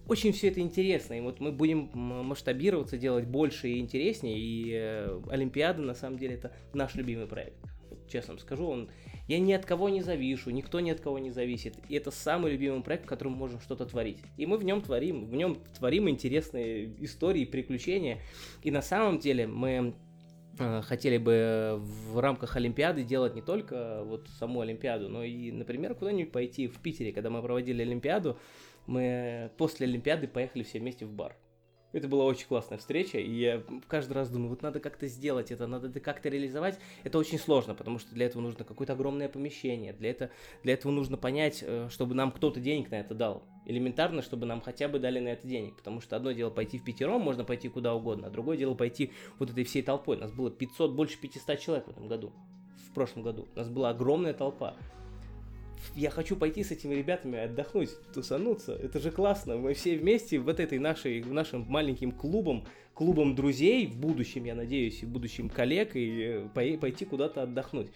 очень 0.08 0.32
все 0.32 0.50
это 0.50 0.60
интересно, 0.60 1.14
и 1.14 1.22
вот 1.22 1.40
мы 1.40 1.52
будем 1.52 1.90
масштабироваться, 1.94 2.98
делать 2.98 3.28
больше 3.28 3.70
и 3.70 3.80
интереснее, 3.80 4.38
и 4.38 4.72
э, 4.74 5.22
Олимпиада, 5.30 5.82
на 5.82 5.94
самом 5.94 6.18
деле, 6.18 6.36
это 6.36 6.52
наш 6.74 6.96
любимый 6.96 7.28
проект. 7.28 7.56
Вот, 7.90 8.10
честно 8.10 8.38
скажу, 8.38 8.66
он 8.68 8.90
я 9.28 9.40
ни 9.40 9.54
от 9.54 9.66
кого 9.66 9.88
не 9.88 10.02
завишу, 10.02 10.50
никто 10.50 10.82
ни 10.82 10.90
от 10.90 11.00
кого 11.00 11.18
не 11.18 11.32
зависит. 11.32 11.76
И 11.88 11.96
это 11.96 12.12
самый 12.12 12.52
любимый 12.52 12.82
проект, 12.82 13.06
в 13.06 13.08
котором 13.08 13.34
мы 13.34 13.38
можем 13.38 13.62
что-то 13.62 13.86
творить. 13.86 14.18
И 14.36 14.46
мы 14.46 14.58
в 14.58 14.66
нем 14.66 14.82
творим, 14.82 15.26
в 15.26 15.34
нем 15.34 15.58
творим 15.78 16.10
интересные 16.10 16.94
истории, 17.00 17.46
приключения. 17.46 18.20
И 18.64 18.72
на 18.72 18.82
самом 18.82 19.20
деле 19.20 19.48
мы 19.48 19.94
хотели 20.58 21.18
бы 21.18 21.80
в 21.82 22.20
рамках 22.20 22.56
Олимпиады 22.56 23.04
делать 23.04 23.36
не 23.36 23.42
только 23.42 24.04
вот 24.04 24.28
саму 24.40 24.62
Олимпиаду, 24.62 25.10
но 25.10 25.24
и, 25.24 25.52
например, 25.52 25.96
куда-нибудь 25.96 26.32
пойти 26.32 26.68
в 26.68 26.80
Питере, 26.80 27.14
когда 27.14 27.30
мы 27.30 27.42
проводили 27.42 27.82
Олимпиаду, 27.82 28.38
мы 28.88 29.52
после 29.58 29.88
Олимпиады 29.88 30.28
поехали 30.28 30.64
все 30.64 30.80
вместе 30.80 31.06
в 31.06 31.12
бар. 31.12 31.36
Это 31.94 32.08
была 32.08 32.24
очень 32.24 32.48
классная 32.48 32.78
встреча, 32.78 33.18
и 33.18 33.30
я 33.30 33.64
каждый 33.88 34.14
раз 34.14 34.30
думаю, 34.30 34.50
вот 34.50 34.62
надо 34.62 34.80
как-то 34.80 35.08
сделать 35.08 35.52
это, 35.52 35.68
надо 35.68 35.88
это 35.88 36.00
как-то 36.00 36.30
реализовать. 36.30 36.80
Это 37.04 37.18
очень 37.18 37.38
сложно, 37.38 37.76
потому 37.76 38.00
что 38.00 38.14
для 38.14 38.28
этого 38.28 38.42
нужно 38.42 38.64
какое-то 38.64 38.94
огромное 38.94 39.28
помещение, 39.28 39.92
для, 39.92 40.12
это, 40.12 40.32
для 40.64 40.74
этого 40.74 40.92
нужно 40.92 41.18
понять, 41.18 41.64
э, 41.66 41.90
чтобы 41.90 42.16
нам 42.16 42.32
кто-то 42.32 42.62
денег 42.62 42.92
на 42.92 42.96
это 42.96 43.14
дал. 43.14 43.44
Элементарно, 43.66 44.22
чтобы 44.22 44.46
нам 44.46 44.62
хотя 44.62 44.88
бы 44.88 45.00
дали 45.00 45.20
на 45.20 45.30
это 45.30 45.46
денег, 45.46 45.76
потому 45.76 46.00
что 46.00 46.16
одно 46.16 46.32
дело 46.32 46.50
пойти 46.50 46.80
в 46.80 46.84
пятером, 46.86 47.22
можно 47.22 47.44
пойти 47.44 47.68
куда 47.68 47.94
угодно, 47.94 48.28
а 48.28 48.30
другое 48.30 48.56
дело 48.56 48.74
пойти 48.74 49.12
вот 49.38 49.50
этой 49.50 49.66
всей 49.66 49.82
толпой. 49.82 50.16
У 50.16 50.22
нас 50.22 50.32
было 50.32 50.50
500, 50.50 50.94
больше 50.94 51.20
500 51.20 51.60
человек 51.60 51.88
в 51.88 51.92
этом 51.92 52.08
году, 52.08 52.32
в 52.90 52.94
прошлом 52.94 53.24
году. 53.24 53.50
У 53.54 53.58
нас 53.58 53.68
была 53.68 53.90
огромная 53.90 54.34
толпа 54.34 54.76
я 55.96 56.10
хочу 56.10 56.36
пойти 56.36 56.64
с 56.64 56.72
этими 56.72 56.96
ребятами 56.96 57.40
отдохнуть, 57.40 57.90
тусануться. 58.14 58.74
Это 58.74 59.00
же 59.00 59.12
классно. 59.12 59.58
Мы 59.58 59.74
все 59.74 59.98
вместе 59.98 60.40
вот 60.40 60.60
этой 60.60 60.80
нашей, 60.80 61.24
нашим 61.24 61.66
маленьким 61.68 62.12
клубом, 62.12 62.66
клубом 62.94 63.36
друзей, 63.36 63.88
в 63.88 63.98
будущем, 63.98 64.46
я 64.46 64.56
надеюсь, 64.56 65.04
и 65.04 65.06
в 65.06 65.10
будущем 65.10 65.50
коллег, 65.50 65.96
и 65.96 66.48
э, 66.56 66.78
пойти 66.78 67.06
куда-то 67.06 67.44
отдохнуть. 67.44 67.88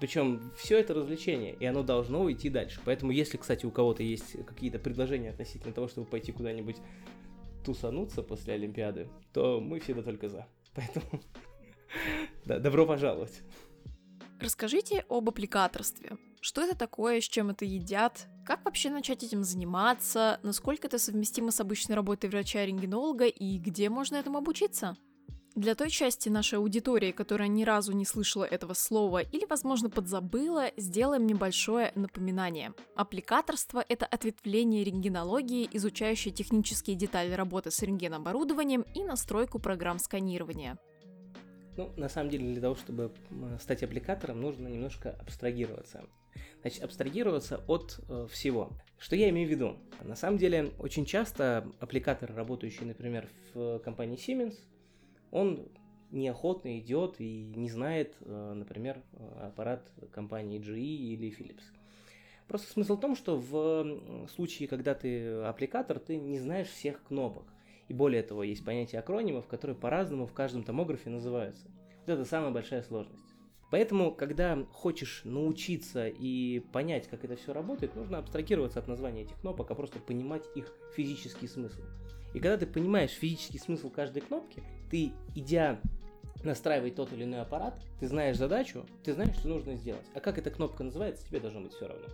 Причем 0.00 0.52
все 0.56 0.78
это 0.78 0.94
развлечение, 0.94 1.54
и 1.58 1.64
оно 1.64 1.82
должно 1.82 2.22
уйти 2.22 2.50
дальше. 2.50 2.80
Поэтому, 2.84 3.12
если, 3.12 3.38
кстати, 3.38 3.64
у 3.64 3.70
кого-то 3.70 4.02
есть 4.02 4.44
какие-то 4.44 4.78
предложения 4.78 5.30
относительно 5.30 5.72
того, 5.72 5.88
чтобы 5.88 6.06
пойти 6.06 6.32
куда-нибудь 6.32 6.76
тусануться 7.64 8.22
после 8.22 8.54
Олимпиады, 8.54 9.08
то 9.32 9.60
мы 9.60 9.80
всегда 9.80 10.02
только 10.02 10.28
за. 10.28 10.46
Поэтому 10.74 11.22
добро 12.44 12.86
пожаловать. 12.86 13.40
Расскажите 14.38 15.04
об 15.08 15.28
аппликаторстве. 15.28 16.18
Что 16.46 16.62
это 16.62 16.76
такое, 16.76 17.20
с 17.20 17.24
чем 17.24 17.50
это 17.50 17.64
едят? 17.64 18.28
Как 18.44 18.64
вообще 18.64 18.88
начать 18.88 19.24
этим 19.24 19.42
заниматься? 19.42 20.38
Насколько 20.44 20.86
это 20.86 20.96
совместимо 20.96 21.50
с 21.50 21.58
обычной 21.58 21.96
работой 21.96 22.30
врача-рентгенолога? 22.30 23.26
И 23.26 23.58
где 23.58 23.88
можно 23.88 24.14
этому 24.14 24.38
обучиться? 24.38 24.96
Для 25.56 25.74
той 25.74 25.90
части 25.90 26.28
нашей 26.28 26.60
аудитории, 26.60 27.10
которая 27.10 27.48
ни 27.48 27.64
разу 27.64 27.90
не 27.94 28.04
слышала 28.04 28.44
этого 28.44 28.74
слова 28.74 29.22
или, 29.22 29.44
возможно, 29.50 29.90
подзабыла, 29.90 30.70
сделаем 30.76 31.26
небольшое 31.26 31.90
напоминание. 31.96 32.74
Аппликаторство— 32.94 33.84
это 33.88 34.06
ответвление 34.06 34.84
рентгенологии, 34.84 35.68
изучающее 35.72 36.32
технические 36.32 36.94
детали 36.94 37.32
работы 37.32 37.72
с 37.72 37.82
рентгеноборудованием 37.82 38.82
и 38.94 39.02
настройку 39.02 39.58
программ 39.58 39.98
сканирования. 39.98 40.78
Ну, 41.76 41.92
на 41.96 42.08
самом 42.08 42.30
деле, 42.30 42.52
для 42.52 42.60
того, 42.60 42.74
чтобы 42.74 43.12
стать 43.60 43.82
аппликатором, 43.82 44.40
нужно 44.40 44.68
немножко 44.68 45.12
абстрагироваться. 45.20 46.04
Значит, 46.62 46.82
абстрагироваться 46.82 47.62
от 47.66 48.00
э, 48.08 48.26
всего. 48.30 48.72
Что 48.98 49.14
я 49.14 49.28
имею 49.28 49.48
в 49.48 49.50
виду? 49.50 49.76
На 50.02 50.16
самом 50.16 50.38
деле, 50.38 50.72
очень 50.78 51.04
часто 51.04 51.70
аппликатор, 51.80 52.34
работающий, 52.34 52.86
например, 52.86 53.28
в 53.52 53.78
компании 53.80 54.16
Siemens, 54.16 54.56
он 55.30 55.68
неохотно 56.10 56.78
идет 56.78 57.20
и 57.20 57.52
не 57.54 57.68
знает, 57.68 58.16
э, 58.20 58.52
например, 58.54 59.02
аппарат 59.40 59.90
компании 60.12 60.60
GE 60.60 60.80
или 60.80 61.28
Philips. 61.28 61.64
Просто 62.48 62.72
смысл 62.72 62.96
в 62.96 63.00
том, 63.00 63.16
что 63.16 63.36
в 63.36 64.28
случае, 64.34 64.68
когда 64.68 64.94
ты 64.94 65.42
аппликатор, 65.42 65.98
ты 65.98 66.16
не 66.16 66.38
знаешь 66.38 66.68
всех 66.68 67.02
кнопок. 67.02 67.46
И 67.88 67.94
более 67.94 68.22
того, 68.22 68.42
есть 68.42 68.64
понятие 68.64 69.00
акронимов, 69.00 69.46
которые 69.46 69.76
по-разному 69.76 70.26
в 70.26 70.32
каждом 70.32 70.64
томографе 70.64 71.10
называются. 71.10 71.66
Вот 72.06 72.12
это 72.12 72.24
самая 72.24 72.50
большая 72.50 72.82
сложность. 72.82 73.24
Поэтому, 73.70 74.12
когда 74.12 74.64
хочешь 74.72 75.22
научиться 75.24 76.06
и 76.06 76.60
понять, 76.72 77.08
как 77.08 77.24
это 77.24 77.36
все 77.36 77.52
работает, 77.52 77.96
нужно 77.96 78.18
абстрагироваться 78.18 78.78
от 78.78 78.86
названия 78.86 79.22
этих 79.22 79.40
кнопок, 79.40 79.70
а 79.70 79.74
просто 79.74 79.98
понимать 79.98 80.44
их 80.54 80.72
физический 80.94 81.48
смысл. 81.48 81.80
И 82.32 82.38
когда 82.38 82.56
ты 82.58 82.66
понимаешь 82.66 83.10
физический 83.10 83.58
смысл 83.58 83.90
каждой 83.90 84.22
кнопки, 84.22 84.62
ты, 84.90 85.12
идя 85.34 85.80
настраивать 86.44 86.94
тот 86.94 87.12
или 87.12 87.24
иной 87.24 87.40
аппарат, 87.40 87.82
ты 87.98 88.06
знаешь 88.06 88.36
задачу, 88.36 88.86
ты 89.02 89.14
знаешь, 89.14 89.34
что 89.34 89.48
нужно 89.48 89.74
сделать. 89.74 90.06
А 90.14 90.20
как 90.20 90.38
эта 90.38 90.50
кнопка 90.50 90.84
называется, 90.84 91.26
тебе 91.26 91.40
должно 91.40 91.60
быть 91.60 91.72
все 91.72 91.88
равно. 91.88 92.06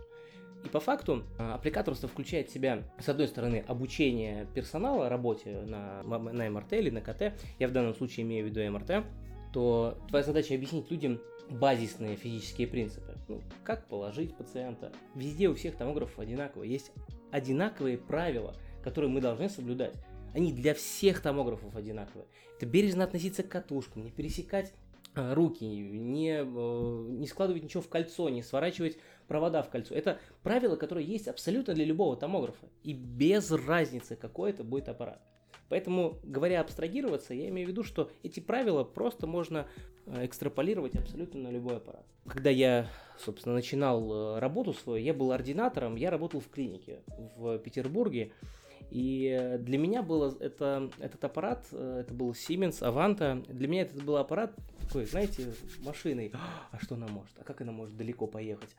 И 0.63 0.69
по 0.69 0.79
факту 0.79 1.23
а, 1.37 1.55
аппликаторство 1.55 2.07
включает 2.07 2.49
в 2.49 2.53
себя, 2.53 2.83
с 2.99 3.09
одной 3.09 3.27
стороны, 3.27 3.63
обучение 3.67 4.47
персонала 4.53 5.09
работе 5.09 5.61
на, 5.67 6.03
на 6.03 6.49
МРТ 6.49 6.73
или 6.73 6.89
на 6.89 7.01
КТ, 7.01 7.33
я 7.59 7.67
в 7.67 7.71
данном 7.71 7.93
случае 7.93 8.25
имею 8.25 8.45
в 8.45 8.49
виду 8.49 8.71
МРТ, 8.71 9.05
то 9.51 9.97
твоя 10.07 10.23
задача 10.23 10.55
объяснить 10.55 10.89
людям 10.89 11.19
базисные 11.49 12.15
физические 12.15 12.67
принципы. 12.67 13.17
Ну, 13.27 13.41
как 13.63 13.87
положить 13.87 14.35
пациента. 14.35 14.91
Везде 15.15 15.49
у 15.49 15.55
всех 15.55 15.75
томографов 15.75 16.17
одинаково. 16.19 16.63
Есть 16.63 16.91
одинаковые 17.31 17.97
правила, 17.97 18.55
которые 18.83 19.11
мы 19.11 19.21
должны 19.21 19.49
соблюдать. 19.49 19.93
Они 20.33 20.51
для 20.51 20.73
всех 20.73 21.21
томографов 21.21 21.75
одинаковые. 21.75 22.25
Это 22.57 22.65
бережно 22.65 23.03
относиться 23.03 23.43
к 23.43 23.49
катушкам, 23.49 24.03
не 24.03 24.11
пересекать 24.11 24.73
руки, 25.15 25.65
не, 25.65 26.41
э, 26.41 27.05
не 27.09 27.27
складывать 27.27 27.63
ничего 27.63 27.81
в 27.81 27.89
кольцо, 27.89 28.29
не 28.29 28.41
сворачивать 28.41 28.97
провода 29.27 29.61
в 29.61 29.69
кольцо. 29.69 29.93
Это 29.95 30.19
правила, 30.41 30.75
которые 30.75 31.07
есть 31.07 31.27
абсолютно 31.27 31.73
для 31.73 31.85
любого 31.85 32.15
томографа. 32.15 32.67
И 32.83 32.93
без 32.93 33.51
разницы, 33.51 34.15
какой 34.15 34.51
это 34.51 34.63
будет 34.63 34.89
аппарат. 34.89 35.21
Поэтому, 35.69 36.19
говоря 36.23 36.61
абстрагироваться, 36.61 37.33
я 37.33 37.49
имею 37.49 37.67
в 37.67 37.71
виду, 37.71 37.83
что 37.83 38.11
эти 38.21 38.39
правила 38.39 38.83
просто 38.83 39.25
можно 39.27 39.67
э, 40.05 40.25
экстраполировать 40.25 40.95
абсолютно 40.95 41.41
на 41.41 41.49
любой 41.49 41.77
аппарат. 41.77 42.05
Когда 42.27 42.49
я, 42.49 42.87
собственно, 43.17 43.55
начинал 43.55 44.35
э, 44.35 44.39
работу 44.39 44.73
свою, 44.73 45.03
я 45.03 45.13
был 45.13 45.31
ординатором, 45.31 45.95
я 45.95 46.11
работал 46.11 46.41
в 46.41 46.49
клинике 46.49 47.01
в 47.37 47.57
Петербурге. 47.59 48.31
И 48.91 49.57
для 49.59 49.77
меня 49.77 50.03
было 50.03 50.35
это, 50.39 50.89
этот 50.99 51.23
аппарат, 51.23 51.65
э, 51.71 52.01
это 52.01 52.13
был 52.13 52.31
Siemens 52.31 52.81
Avanta, 52.81 53.45
для 53.51 53.67
меня 53.67 53.83
это 53.83 53.99
был 54.01 54.17
аппарат 54.17 54.53
такой, 54.81 55.05
знаете, 55.05 55.53
машиной. 55.79 56.31
А 56.71 56.77
что 56.79 56.95
она 56.95 57.07
может? 57.07 57.33
А 57.39 57.43
как 57.43 57.61
она 57.61 57.71
может 57.71 57.97
далеко 57.97 58.27
поехать? 58.27 58.69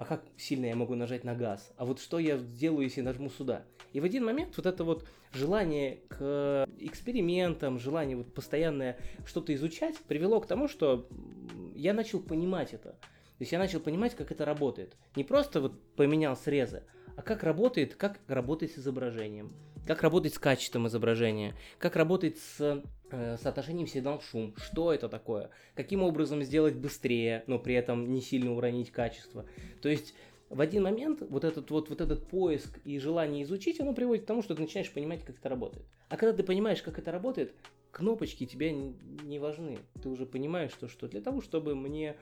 а 0.00 0.06
как 0.06 0.24
сильно 0.38 0.64
я 0.64 0.76
могу 0.76 0.94
нажать 0.94 1.24
на 1.24 1.34
газ, 1.34 1.74
а 1.76 1.84
вот 1.84 2.00
что 2.00 2.18
я 2.18 2.38
сделаю, 2.38 2.84
если 2.84 3.02
нажму 3.02 3.28
сюда. 3.28 3.64
И 3.92 4.00
в 4.00 4.04
один 4.04 4.24
момент 4.24 4.56
вот 4.56 4.64
это 4.64 4.82
вот 4.82 5.06
желание 5.34 5.98
к 6.08 6.66
экспериментам, 6.78 7.78
желание 7.78 8.16
вот 8.16 8.32
постоянное 8.32 8.98
что-то 9.26 9.54
изучать 9.54 9.98
привело 10.08 10.40
к 10.40 10.46
тому, 10.46 10.68
что 10.68 11.06
я 11.74 11.92
начал 11.92 12.20
понимать 12.20 12.72
это. 12.72 12.92
То 12.92 13.42
есть 13.42 13.52
я 13.52 13.58
начал 13.58 13.78
понимать, 13.78 14.14
как 14.14 14.32
это 14.32 14.46
работает. 14.46 14.96
Не 15.16 15.24
просто 15.24 15.60
вот 15.60 15.78
поменял 15.96 16.34
срезы, 16.34 16.82
а 17.20 17.22
как 17.22 17.42
работает, 17.42 17.96
как 17.96 18.18
работает 18.28 18.72
с 18.72 18.78
изображением, 18.78 19.52
как 19.86 20.00
работает 20.00 20.34
с 20.34 20.38
качеством 20.38 20.86
изображения, 20.86 21.54
как 21.78 21.94
работает 21.96 22.38
с 22.38 22.82
э, 23.10 23.36
соотношением 23.36 23.86
сигнал-шум, 23.86 24.54
что 24.56 24.90
это 24.90 25.06
такое, 25.10 25.50
каким 25.74 26.02
образом 26.02 26.42
сделать 26.42 26.76
быстрее, 26.76 27.44
но 27.46 27.58
при 27.58 27.74
этом 27.74 28.10
не 28.10 28.22
сильно 28.22 28.54
уронить 28.54 28.90
качество. 28.90 29.44
То 29.82 29.90
есть 29.90 30.14
в 30.48 30.62
один 30.62 30.84
момент 30.84 31.20
вот 31.28 31.44
этот 31.44 31.70
вот, 31.70 31.90
вот 31.90 32.00
этот 32.00 32.26
поиск 32.26 32.80
и 32.86 32.98
желание 32.98 33.42
изучить, 33.42 33.80
оно 33.80 33.92
приводит 33.92 34.24
к 34.24 34.26
тому, 34.26 34.42
что 34.42 34.54
ты 34.54 34.62
начинаешь 34.62 34.90
понимать, 34.90 35.22
как 35.22 35.36
это 35.36 35.50
работает. 35.50 35.84
А 36.08 36.16
когда 36.16 36.34
ты 36.34 36.42
понимаешь, 36.42 36.80
как 36.80 36.98
это 36.98 37.12
работает, 37.12 37.52
кнопочки 37.90 38.46
тебе 38.46 38.72
не 38.72 39.38
важны. 39.38 39.76
Ты 40.02 40.08
уже 40.08 40.24
понимаешь, 40.24 40.72
что, 40.72 40.88
что 40.88 41.06
для 41.06 41.20
того, 41.20 41.42
чтобы 41.42 41.74
мне 41.74 42.16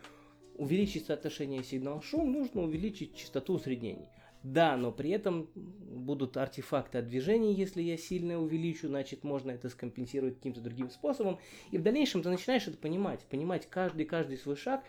увеличить 0.56 1.06
соотношение 1.06 1.62
сигнал-шум, 1.62 2.32
нужно 2.32 2.62
увеличить 2.62 3.14
частоту 3.14 3.54
усреднений. 3.54 4.08
Да, 4.52 4.78
но 4.78 4.92
при 4.92 5.10
этом 5.10 5.50
будут 5.54 6.38
артефакты 6.38 6.98
от 6.98 7.08
движения, 7.08 7.52
если 7.52 7.82
я 7.82 7.98
сильно 7.98 8.38
увеличу, 8.38 8.88
значит 8.88 9.22
можно 9.22 9.50
это 9.50 9.68
скомпенсировать 9.68 10.36
каким-то 10.36 10.62
другим 10.62 10.88
способом. 10.88 11.38
И 11.70 11.76
в 11.76 11.82
дальнейшем 11.82 12.22
ты 12.22 12.30
начинаешь 12.30 12.66
это 12.66 12.78
понимать, 12.78 13.26
понимать 13.26 13.68
каждый-каждый 13.68 14.38
свой 14.38 14.56
шаг, 14.56 14.82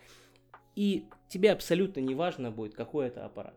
и 0.77 1.07
тебе 1.27 1.51
абсолютно 1.51 1.99
не 1.99 2.15
важно 2.15 2.51
будет, 2.51 2.73
какой 2.73 3.07
это 3.07 3.25
аппарат. 3.25 3.55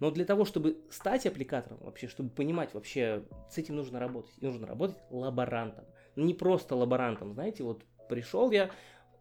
Но 0.00 0.10
для 0.10 0.24
того, 0.24 0.46
чтобы 0.46 0.78
стать 0.88 1.26
аппликатором, 1.26 1.78
вообще, 1.82 2.08
чтобы 2.08 2.30
понимать, 2.30 2.72
вообще 2.72 3.24
с 3.50 3.58
этим 3.58 3.76
нужно 3.76 4.00
работать. 4.00 4.40
нужно 4.40 4.66
работать 4.66 4.96
лаборантом. 5.10 5.84
Не 6.16 6.32
просто 6.32 6.74
лаборантом, 6.74 7.34
знаете, 7.34 7.64
вот 7.64 7.82
пришел 8.08 8.50
я, 8.50 8.70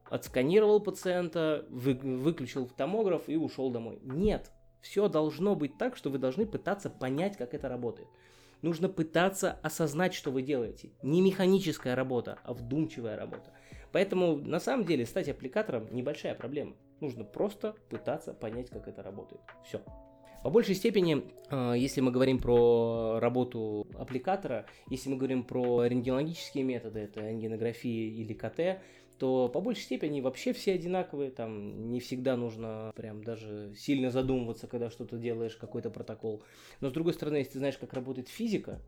отсканировал 0.09 0.79
пациента, 0.79 1.65
вы, 1.69 1.95
выключил 1.95 2.65
томограф 2.67 3.27
и 3.27 3.35
ушел 3.35 3.71
домой. 3.71 3.99
Нет, 4.03 4.51
все 4.83 5.07
должно 5.07 5.55
быть 5.55 5.77
так, 5.77 5.95
что 5.95 6.11
вы 6.11 6.19
должны 6.19 6.45
пытаться 6.45 6.89
понять, 6.89 7.37
как 7.37 7.53
это 7.53 7.69
работает. 7.69 8.09
Нужно 8.61 8.89
пытаться 8.89 9.57
осознать, 9.63 10.13
что 10.13 10.29
вы 10.29 10.41
делаете. 10.41 10.91
Не 11.01 11.21
механическая 11.21 11.95
работа, 11.95 12.37
а 12.43 12.53
вдумчивая 12.53 13.17
работа. 13.17 13.51
Поэтому, 13.91 14.35
на 14.35 14.59
самом 14.59 14.85
деле, 14.85 15.05
стать 15.05 15.29
аппликатором 15.29 15.87
небольшая 15.91 16.35
проблема. 16.35 16.75
Нужно 16.99 17.23
просто 17.23 17.75
пытаться 17.89 18.33
понять, 18.33 18.69
как 18.69 18.87
это 18.87 19.01
работает. 19.01 19.41
Все. 19.65 19.81
По 20.43 20.49
большей 20.49 20.75
степени, 20.75 21.23
а, 21.49 21.73
если 21.73 22.01
мы 22.01 22.11
говорим 22.11 22.39
про 22.39 23.19
работу 23.21 23.87
аппликатора, 23.97 24.65
если 24.89 25.09
мы 25.09 25.15
говорим 25.15 25.43
про 25.43 25.85
рентгенологические 25.85 26.65
методы, 26.65 26.99
это 26.99 27.21
рентгенография 27.21 28.09
или 28.09 28.33
КТ, 28.33 28.81
то 29.23 29.47
по 29.47 29.61
большей 29.61 29.83
степени 29.83 30.19
вообще 30.19 30.51
все 30.51 30.73
одинаковые, 30.73 31.31
там 31.31 31.89
не 31.89 32.01
всегда 32.01 32.35
нужно 32.35 32.91
прям 32.93 33.23
даже 33.23 33.73
сильно 33.73 34.11
задумываться, 34.11 34.67
когда 34.67 34.89
что-то 34.89 35.15
делаешь, 35.15 35.55
какой-то 35.55 35.89
протокол. 35.89 36.43
Но 36.81 36.89
с 36.89 36.91
другой 36.91 37.13
стороны, 37.13 37.37
если 37.37 37.53
ты 37.53 37.59
знаешь, 37.59 37.77
как 37.77 37.93
работает 37.93 38.27
физика, 38.27 38.81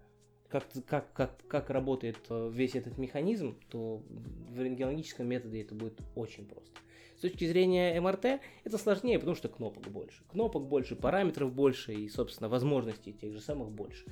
как, 0.49 0.65
как, 0.89 1.13
как, 1.13 1.37
как 1.47 1.69
работает 1.69 2.17
э, 2.27 2.49
весь 2.53 2.75
этот 2.75 2.97
механизм, 2.97 3.57
то 3.69 4.03
в 4.49 4.61
рентгенологическом 4.61 5.25
методе 5.25 5.61
это 5.61 5.73
будет 5.73 6.01
очень 6.15 6.45
просто. 6.45 6.81
С 7.15 7.21
точки 7.21 7.47
зрения 7.47 7.97
МРТ 8.01 8.41
это 8.65 8.77
сложнее, 8.77 9.17
потому 9.19 9.37
что 9.37 9.47
кнопок 9.47 9.87
больше. 9.87 10.21
Кнопок 10.29 10.67
больше, 10.67 10.97
параметров 10.97 11.53
больше 11.53 11.93
и, 11.93 12.09
собственно, 12.09 12.49
возможностей 12.49 13.13
тех 13.13 13.31
же 13.31 13.39
самых 13.39 13.71
больше. 13.71 14.03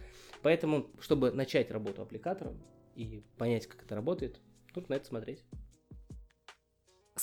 Поэтому, 0.42 0.88
чтобы 1.01 1.32
начать 1.32 1.70
работу 1.70 2.01
аппликатором 2.01 2.63
и 2.96 3.22
понять, 3.38 3.68
как 3.68 3.84
это 3.84 3.94
работает, 3.94 4.39
нужно 4.74 4.88
на 4.88 4.94
это 4.94 5.06
смотреть. 5.06 5.44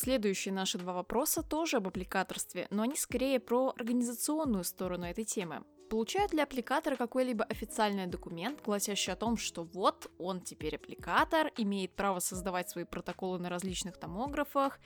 Следующие 0.03 0.55
наши 0.55 0.79
два 0.79 0.95
вопроса 0.95 1.43
тоже 1.43 1.77
об 1.77 1.87
аппликаторстве, 1.87 2.67
но 2.71 2.85
они 2.85 2.97
скорее 2.97 3.39
про 3.39 3.75
организационную 3.77 4.65
сторону 4.65 5.05
этой 5.05 5.25
темы. 5.25 5.63
Получают 5.91 6.33
ли 6.33 6.41
аппликаторы 6.41 6.97
какой-либо 6.97 7.45
официальный 7.45 8.07
документ, 8.07 8.63
гласящий 8.65 9.13
о 9.13 9.17
том, 9.17 9.37
что 9.37 9.63
вот 9.63 10.11
он 10.17 10.41
теперь 10.41 10.77
аппликатор, 10.77 11.53
имеет 11.59 11.95
право 11.97 12.19
создавать 12.19 12.71
свои 12.71 12.85
протоколы 12.85 13.39
на 13.39 13.51
различных 13.51 13.99
томографах, 13.99 14.81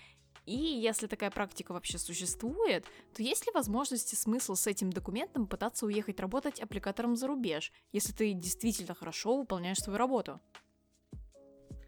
и 0.46 0.56
если 0.56 1.06
такая 1.06 1.30
практика 1.30 1.70
вообще 1.70 1.98
существует, 1.98 2.84
то 3.14 3.22
есть 3.22 3.46
ли 3.46 3.52
возможность 3.54 4.12
и 4.12 4.16
смысл 4.16 4.56
с 4.56 4.66
этим 4.66 4.90
документом 4.90 5.46
пытаться 5.46 5.86
уехать 5.86 6.18
работать 6.18 6.58
аппликатором 6.58 7.14
за 7.14 7.28
рубеж, 7.28 7.70
если 7.92 8.12
ты 8.12 8.32
действительно 8.32 8.96
хорошо 8.96 9.36
выполняешь 9.36 9.78
свою 9.78 9.96
работу? 9.96 10.40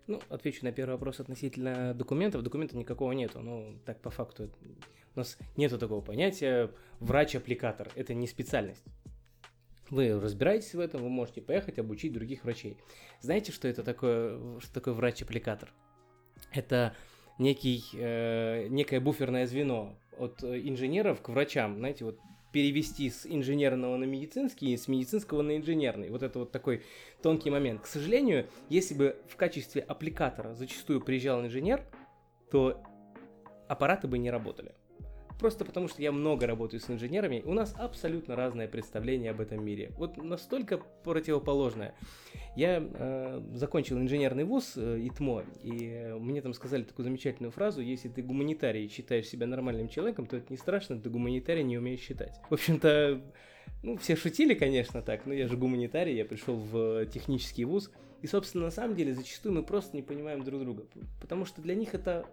Ну, 0.06 0.20
отвечу 0.28 0.64
на 0.64 0.72
первый 0.72 0.92
вопрос 0.92 1.20
относительно 1.20 1.92
документов. 1.94 2.42
Документа 2.42 2.76
никакого 2.76 3.12
нету. 3.12 3.40
Ну, 3.40 3.76
так 3.84 4.00
по 4.00 4.10
факту 4.10 4.50
у 5.14 5.18
нас 5.18 5.38
нету 5.56 5.78
такого 5.78 6.00
понятия 6.00 6.70
врач-аппликатор. 7.00 7.90
Это 7.96 8.14
не 8.14 8.26
специальность. 8.26 8.84
Вы 9.90 10.18
разбираетесь 10.18 10.74
в 10.74 10.80
этом, 10.80 11.02
вы 11.02 11.08
можете 11.08 11.40
поехать 11.40 11.78
обучить 11.78 12.12
других 12.12 12.44
врачей. 12.44 12.76
Знаете, 13.20 13.52
что 13.52 13.68
это 13.68 13.82
такое, 13.82 14.60
что 14.60 14.72
такое 14.72 14.94
врач-аппликатор? 14.94 15.72
Это 16.52 16.94
некий, 17.38 17.84
э, 17.94 18.66
некое 18.68 19.00
буферное 19.00 19.46
звено 19.46 19.96
от 20.18 20.42
инженеров 20.42 21.22
к 21.22 21.28
врачам. 21.28 21.76
Знаете, 21.76 22.04
вот 22.04 22.18
перевести 22.56 23.10
с 23.10 23.26
инженерного 23.26 23.98
на 23.98 24.04
медицинский 24.04 24.72
и 24.72 24.78
с 24.78 24.88
медицинского 24.88 25.42
на 25.42 25.58
инженерный. 25.58 26.08
Вот 26.08 26.22
это 26.22 26.38
вот 26.38 26.52
такой 26.52 26.84
тонкий 27.20 27.50
момент. 27.50 27.82
К 27.82 27.86
сожалению, 27.86 28.46
если 28.70 28.94
бы 28.94 29.18
в 29.28 29.36
качестве 29.36 29.82
аппликатора 29.82 30.54
зачастую 30.54 31.02
приезжал 31.02 31.44
инженер, 31.44 31.82
то 32.50 32.82
аппараты 33.68 34.08
бы 34.08 34.16
не 34.16 34.30
работали. 34.30 34.72
Просто 35.38 35.64
потому, 35.64 35.88
что 35.88 36.00
я 36.00 36.12
много 36.12 36.46
работаю 36.46 36.80
с 36.80 36.90
инженерами, 36.90 37.42
у 37.44 37.52
нас 37.52 37.74
абсолютно 37.76 38.36
разное 38.36 38.68
представление 38.68 39.32
об 39.32 39.40
этом 39.40 39.62
мире. 39.64 39.92
Вот 39.96 40.16
настолько 40.16 40.78
противоположное. 41.04 41.94
Я 42.56 42.82
э, 42.82 43.42
закончил 43.52 43.98
инженерный 43.98 44.44
вуз 44.44 44.72
э, 44.76 44.98
ИТМО, 44.98 45.44
и 45.62 46.14
мне 46.18 46.40
там 46.40 46.54
сказали 46.54 46.84
такую 46.84 47.04
замечательную 47.04 47.52
фразу, 47.52 47.82
если 47.82 48.08
ты 48.08 48.22
гуманитарий 48.22 48.86
и 48.86 48.88
считаешь 48.88 49.26
себя 49.26 49.46
нормальным 49.46 49.88
человеком, 49.88 50.26
то 50.26 50.38
это 50.38 50.46
не 50.48 50.56
страшно, 50.56 50.98
ты 50.98 51.10
гуманитарий 51.10 51.62
не 51.62 51.76
умеешь 51.76 52.00
считать. 52.00 52.40
В 52.48 52.54
общем-то, 52.54 53.20
ну, 53.82 53.98
все 53.98 54.16
шутили, 54.16 54.54
конечно, 54.54 55.02
так, 55.02 55.26
но 55.26 55.34
я 55.34 55.48
же 55.48 55.58
гуманитарий, 55.58 56.16
я 56.16 56.24
пришел 56.24 56.56
в 56.56 57.04
технический 57.06 57.66
вуз, 57.66 57.90
и, 58.22 58.26
собственно, 58.26 58.64
на 58.64 58.70
самом 58.70 58.96
деле, 58.96 59.14
зачастую 59.14 59.54
мы 59.54 59.62
просто 59.62 59.94
не 59.94 60.02
понимаем 60.02 60.42
друг 60.42 60.62
друга, 60.62 60.86
потому 61.20 61.44
что 61.44 61.60
для 61.60 61.74
них 61.74 61.94
это 61.94 62.26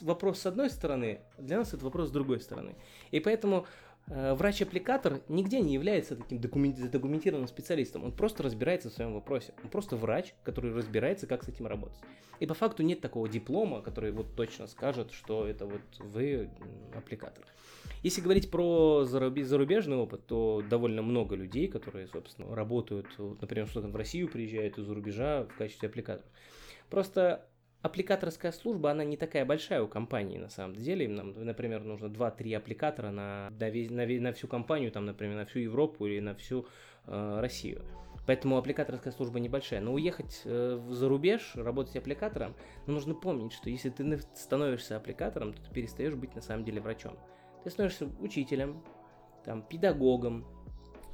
вопрос 0.00 0.40
с 0.40 0.46
одной 0.46 0.70
стороны, 0.70 1.20
для 1.38 1.58
нас 1.58 1.74
это 1.74 1.84
вопрос 1.84 2.08
с 2.08 2.12
другой 2.12 2.40
стороны. 2.40 2.74
И 3.10 3.20
поэтому 3.20 3.66
э, 4.08 4.34
врач-аппликатор 4.34 5.20
нигде 5.28 5.60
не 5.60 5.74
является 5.74 6.16
таким 6.16 6.74
задокументированным 6.76 7.48
специалистом. 7.48 8.04
Он 8.04 8.12
просто 8.12 8.42
разбирается 8.42 8.90
в 8.90 8.92
своем 8.92 9.14
вопросе. 9.14 9.54
Он 9.62 9.70
просто 9.70 9.96
врач, 9.96 10.34
который 10.42 10.72
разбирается, 10.72 11.26
как 11.26 11.44
с 11.44 11.48
этим 11.48 11.66
работать. 11.66 11.98
И 12.40 12.46
по 12.46 12.54
факту 12.54 12.82
нет 12.82 13.00
такого 13.00 13.28
диплома, 13.28 13.82
который 13.82 14.12
вот 14.12 14.34
точно 14.34 14.66
скажет, 14.66 15.12
что 15.12 15.46
это 15.46 15.66
вот 15.66 15.82
вы 15.98 16.50
аппликатор. 16.94 17.44
Если 18.02 18.22
говорить 18.22 18.50
про 18.50 19.04
зарубежный 19.04 19.96
опыт, 19.96 20.24
то 20.26 20.64
довольно 20.68 21.02
много 21.02 21.36
людей, 21.36 21.68
которые, 21.68 22.06
собственно, 22.06 22.54
работают, 22.54 23.06
например, 23.18 23.66
что-то 23.68 23.88
в 23.88 23.96
Россию 23.96 24.28
приезжают 24.28 24.78
из-за 24.78 24.94
рубежа 24.94 25.44
в 25.44 25.58
качестве 25.58 25.90
аппликаторов. 25.90 26.30
Просто 26.88 27.46
аппликаторская 27.82 28.52
служба, 28.52 28.90
она 28.90 29.04
не 29.04 29.16
такая 29.16 29.44
большая 29.44 29.82
у 29.82 29.88
компании 29.88 30.38
на 30.38 30.48
самом 30.48 30.76
деле. 30.76 31.08
Нам, 31.08 31.32
например, 31.32 31.82
нужно 31.82 32.06
2-3 32.06 32.56
аппликатора 32.56 33.10
на, 33.10 33.50
на, 33.50 33.70
на, 33.70 34.20
на 34.20 34.32
всю 34.32 34.48
компанию, 34.48 34.92
там, 34.92 35.06
например, 35.06 35.36
на 35.36 35.46
всю 35.46 35.60
Европу 35.60 36.06
или 36.06 36.20
на 36.20 36.34
всю 36.34 36.66
э, 37.06 37.40
Россию. 37.40 37.84
Поэтому 38.26 38.58
аппликаторская 38.58 39.12
служба 39.12 39.40
небольшая. 39.40 39.80
Но 39.80 39.92
уехать 39.92 40.42
э, 40.44 40.80
за 40.90 41.08
рубеж, 41.08 41.52
работать 41.54 41.96
аппликатором, 41.96 42.54
ну, 42.86 42.94
нужно 42.94 43.14
помнить, 43.14 43.52
что 43.52 43.70
если 43.70 43.90
ты 43.90 44.20
становишься 44.34 44.96
аппликатором, 44.96 45.54
то 45.54 45.62
ты 45.62 45.72
перестаешь 45.72 46.14
быть 46.14 46.34
на 46.34 46.42
самом 46.42 46.64
деле 46.64 46.80
врачом. 46.80 47.18
Ты 47.64 47.70
становишься 47.70 48.08
учителем, 48.20 48.82
там, 49.44 49.62
педагогом, 49.62 50.46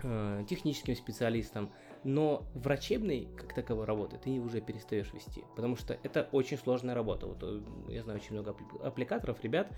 э, 0.03 0.45
техническим 0.49 0.95
специалистом, 0.97 1.71
но 2.05 2.45
врачебной, 2.55 3.29
как 3.37 3.53
таковой 3.53 3.85
работы, 3.85 4.19
ты 4.23 4.39
уже 4.41 4.61
перестаешь 4.61 5.13
вести, 5.13 5.45
потому 5.57 5.77
что 5.77 5.99
это 6.03 6.29
очень 6.33 6.57
сложная 6.57 6.95
работа. 6.95 7.27
Вот 7.27 7.39
э, 7.43 7.61
я 7.89 8.03
знаю 8.03 8.21
очень 8.21 8.33
много 8.33 8.57
аппликаторов, 8.83 9.43
ребят. 9.43 9.69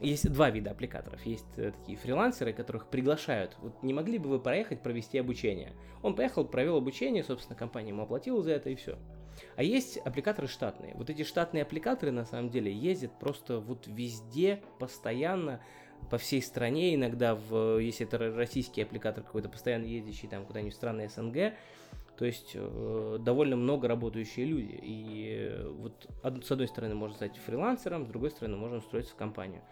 Есть 0.00 0.30
два 0.32 0.50
вида 0.50 0.72
аппликаторов. 0.72 1.24
Есть 1.26 1.46
э, 1.56 1.72
такие 1.72 1.96
фрилансеры, 1.98 2.52
которых 2.52 2.88
приглашают. 2.88 3.56
Вот 3.60 3.82
не 3.82 3.92
могли 3.92 4.18
бы 4.18 4.28
вы 4.28 4.40
проехать 4.40 4.82
провести 4.82 5.18
обучение? 5.18 5.72
Он 6.02 6.16
поехал, 6.16 6.44
провел 6.44 6.76
обучение, 6.76 7.22
собственно, 7.22 7.56
компания 7.56 7.90
ему 7.90 8.02
оплатила 8.02 8.42
за 8.42 8.52
это 8.52 8.70
и 8.70 8.74
все. 8.74 8.98
А 9.56 9.62
есть 9.62 9.98
аппликаторы 9.98 10.48
штатные. 10.48 10.94
Вот 10.94 11.10
эти 11.10 11.22
штатные 11.22 11.62
аппликаторы 11.62 12.12
на 12.12 12.24
самом 12.24 12.50
деле 12.50 12.72
ездят 12.72 13.18
просто 13.18 13.60
вот 13.60 13.86
везде, 13.86 14.62
постоянно, 14.78 15.60
по 16.10 16.18
всей 16.18 16.42
стране, 16.42 16.94
иногда, 16.94 17.34
в, 17.34 17.78
если 17.78 18.06
это 18.06 18.18
российский 18.18 18.82
аппликатор 18.82 19.22
какой-то, 19.24 19.48
постоянно 19.48 19.84
ездящий 19.84 20.28
там 20.28 20.44
куда-нибудь 20.44 20.72
в 20.72 20.76
страны 20.76 21.08
СНГ, 21.08 21.54
то 22.16 22.24
есть 22.24 22.52
э, 22.54 23.18
довольно 23.20 23.56
много 23.56 23.88
работающие 23.88 24.46
люди. 24.46 24.78
И 24.82 25.48
э, 25.50 25.68
вот 25.68 26.08
с 26.44 26.50
одной 26.50 26.68
стороны 26.68 26.94
можно 26.94 27.16
стать 27.16 27.36
фрилансером, 27.36 28.06
с 28.06 28.08
другой 28.08 28.30
стороны 28.30 28.56
можно 28.56 28.78
устроиться 28.78 29.12
в 29.12 29.16
компанию. 29.16 29.62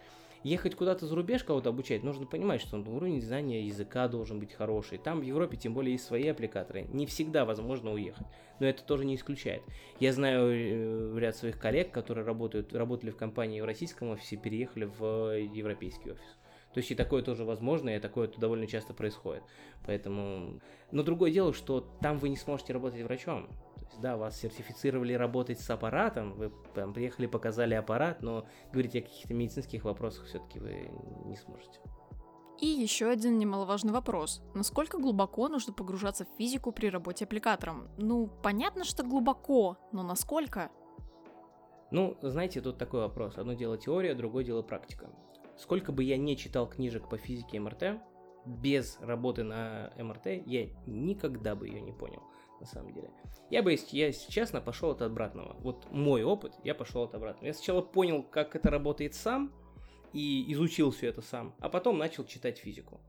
Ехать 0.45 0.75
куда-то 0.75 1.07
за 1.07 1.15
рубеж 1.15 1.45
кого-то 1.45 1.69
обучать, 1.69 2.03
нужно 2.03 2.27
понимать, 2.27 2.61
что 2.61 2.77
уровень 2.77 3.23
знания 3.23 3.65
языка 3.65 4.09
должен 4.09 4.41
быть 4.41 4.53
хороший. 4.53 4.99
Там 4.99 5.21
в 5.21 5.23
Европе 5.23 5.57
тем 5.57 5.73
более 5.73 5.93
есть 5.93 6.05
свои 6.05 6.27
аппликаторы. 6.27 6.87
Не 6.93 7.07
всегда 7.07 7.45
возможно 7.45 7.93
уехать, 7.93 8.27
но 8.59 8.67
это 8.67 8.83
тоже 8.83 9.05
не 9.05 9.15
исключает. 9.15 9.63
Я 10.01 10.13
знаю 10.13 10.51
э, 10.51 11.19
ряд 11.21 11.37
своих 11.37 11.61
коллег, 11.61 11.93
которые 11.93 12.27
работают, 12.27 12.73
работали 12.73 13.11
в 13.11 13.17
компании 13.17 13.61
в 13.61 13.65
российском 13.65 14.09
офисе, 14.09 14.37
переехали 14.37 14.85
в 14.99 15.39
европейский 15.39 16.11
офис. 16.11 16.37
То 16.75 16.79
есть 16.79 16.91
и 16.91 16.95
такое 16.95 17.23
тоже 17.23 17.45
возможно, 17.45 17.91
и 17.91 18.01
такое 18.01 18.29
довольно 18.37 18.67
часто 18.67 18.95
происходит. 18.95 19.43
Поэтому... 19.87 20.61
Но 20.91 21.03
другое 21.03 21.31
дело, 21.31 21.53
что 21.53 21.87
там 22.01 22.19
вы 22.19 22.31
не 22.31 22.37
сможете 22.37 22.73
работать 22.73 23.03
врачом. 23.03 23.49
Да, 24.01 24.17
вас 24.17 24.39
сертифицировали 24.41 25.13
работать 25.13 25.61
с 25.61 25.71
аппаратом, 25.71 26.35
вы 26.35 26.53
там 26.75 26.93
приехали, 26.93 27.27
показали 27.27 27.75
аппарат, 27.75 28.23
но 28.23 28.47
говорить 28.73 28.97
о 28.97 29.03
каких-то 29.03 29.35
медицинских 29.35 29.85
вопросах 29.85 30.27
все-таки 30.27 30.59
вы 30.59 30.91
не 31.27 31.37
сможете. 31.37 31.81
И 32.61 32.67
еще 32.67 33.09
один 33.09 33.39
немаловажный 33.39 33.93
вопрос. 33.93 34.43
Насколько 34.55 34.99
глубоко 34.99 35.49
нужно 35.49 35.73
погружаться 35.73 36.25
в 36.25 36.39
физику 36.39 36.71
при 36.71 36.89
работе 36.89 37.25
аппликатором? 37.25 37.89
Ну, 37.99 38.29
понятно, 38.43 38.85
что 38.85 39.03
глубоко, 39.03 39.79
но 39.91 40.03
насколько? 40.03 40.71
Ну, 41.91 42.17
знаете, 42.23 42.61
тут 42.61 42.79
такой 42.79 43.01
вопрос. 43.01 43.37
Одно 43.37 43.55
дело 43.55 43.77
теория, 43.77 44.15
другое 44.15 44.45
дело 44.45 44.63
практика. 44.63 45.11
Сколько 45.59 45.93
бы 45.93 46.05
я 46.05 46.17
не 46.17 46.37
читал 46.37 46.69
книжек 46.69 47.09
по 47.09 47.19
физике 47.19 47.59
МРТ, 47.59 48.01
без 48.47 48.99
работы 49.01 49.43
на 49.43 49.93
МРТ 49.99 50.27
я 50.47 50.69
никогда 50.87 51.55
бы 51.55 51.69
ее 51.69 51.81
не 51.81 51.93
понял, 51.93 52.23
на 52.62 52.66
самом 52.66 52.94
деле. 52.94 53.11
Я 53.51 53.62
бы, 53.62 53.72
если 53.72 54.12
честно, 54.31 54.61
пошел 54.61 54.90
от 54.90 55.03
обратного. 55.03 55.57
Вот 55.61 55.90
мой 55.90 56.22
опыт, 56.22 56.55
я 56.64 56.75
пошел 56.75 57.03
от 57.03 57.14
обратного. 57.14 57.46
Я 57.46 57.55
сначала 57.55 57.83
понял, 57.83 58.22
как 58.22 58.57
это 58.57 58.70
работает 58.70 59.14
сам, 59.14 59.53
и 60.12 60.53
изучил 60.53 60.90
все 60.90 61.09
это 61.09 61.22
сам, 61.22 61.55
а 61.59 61.68
потом 61.68 61.98
начал 61.98 62.25
читать 62.25 62.59
физику. 62.59 63.01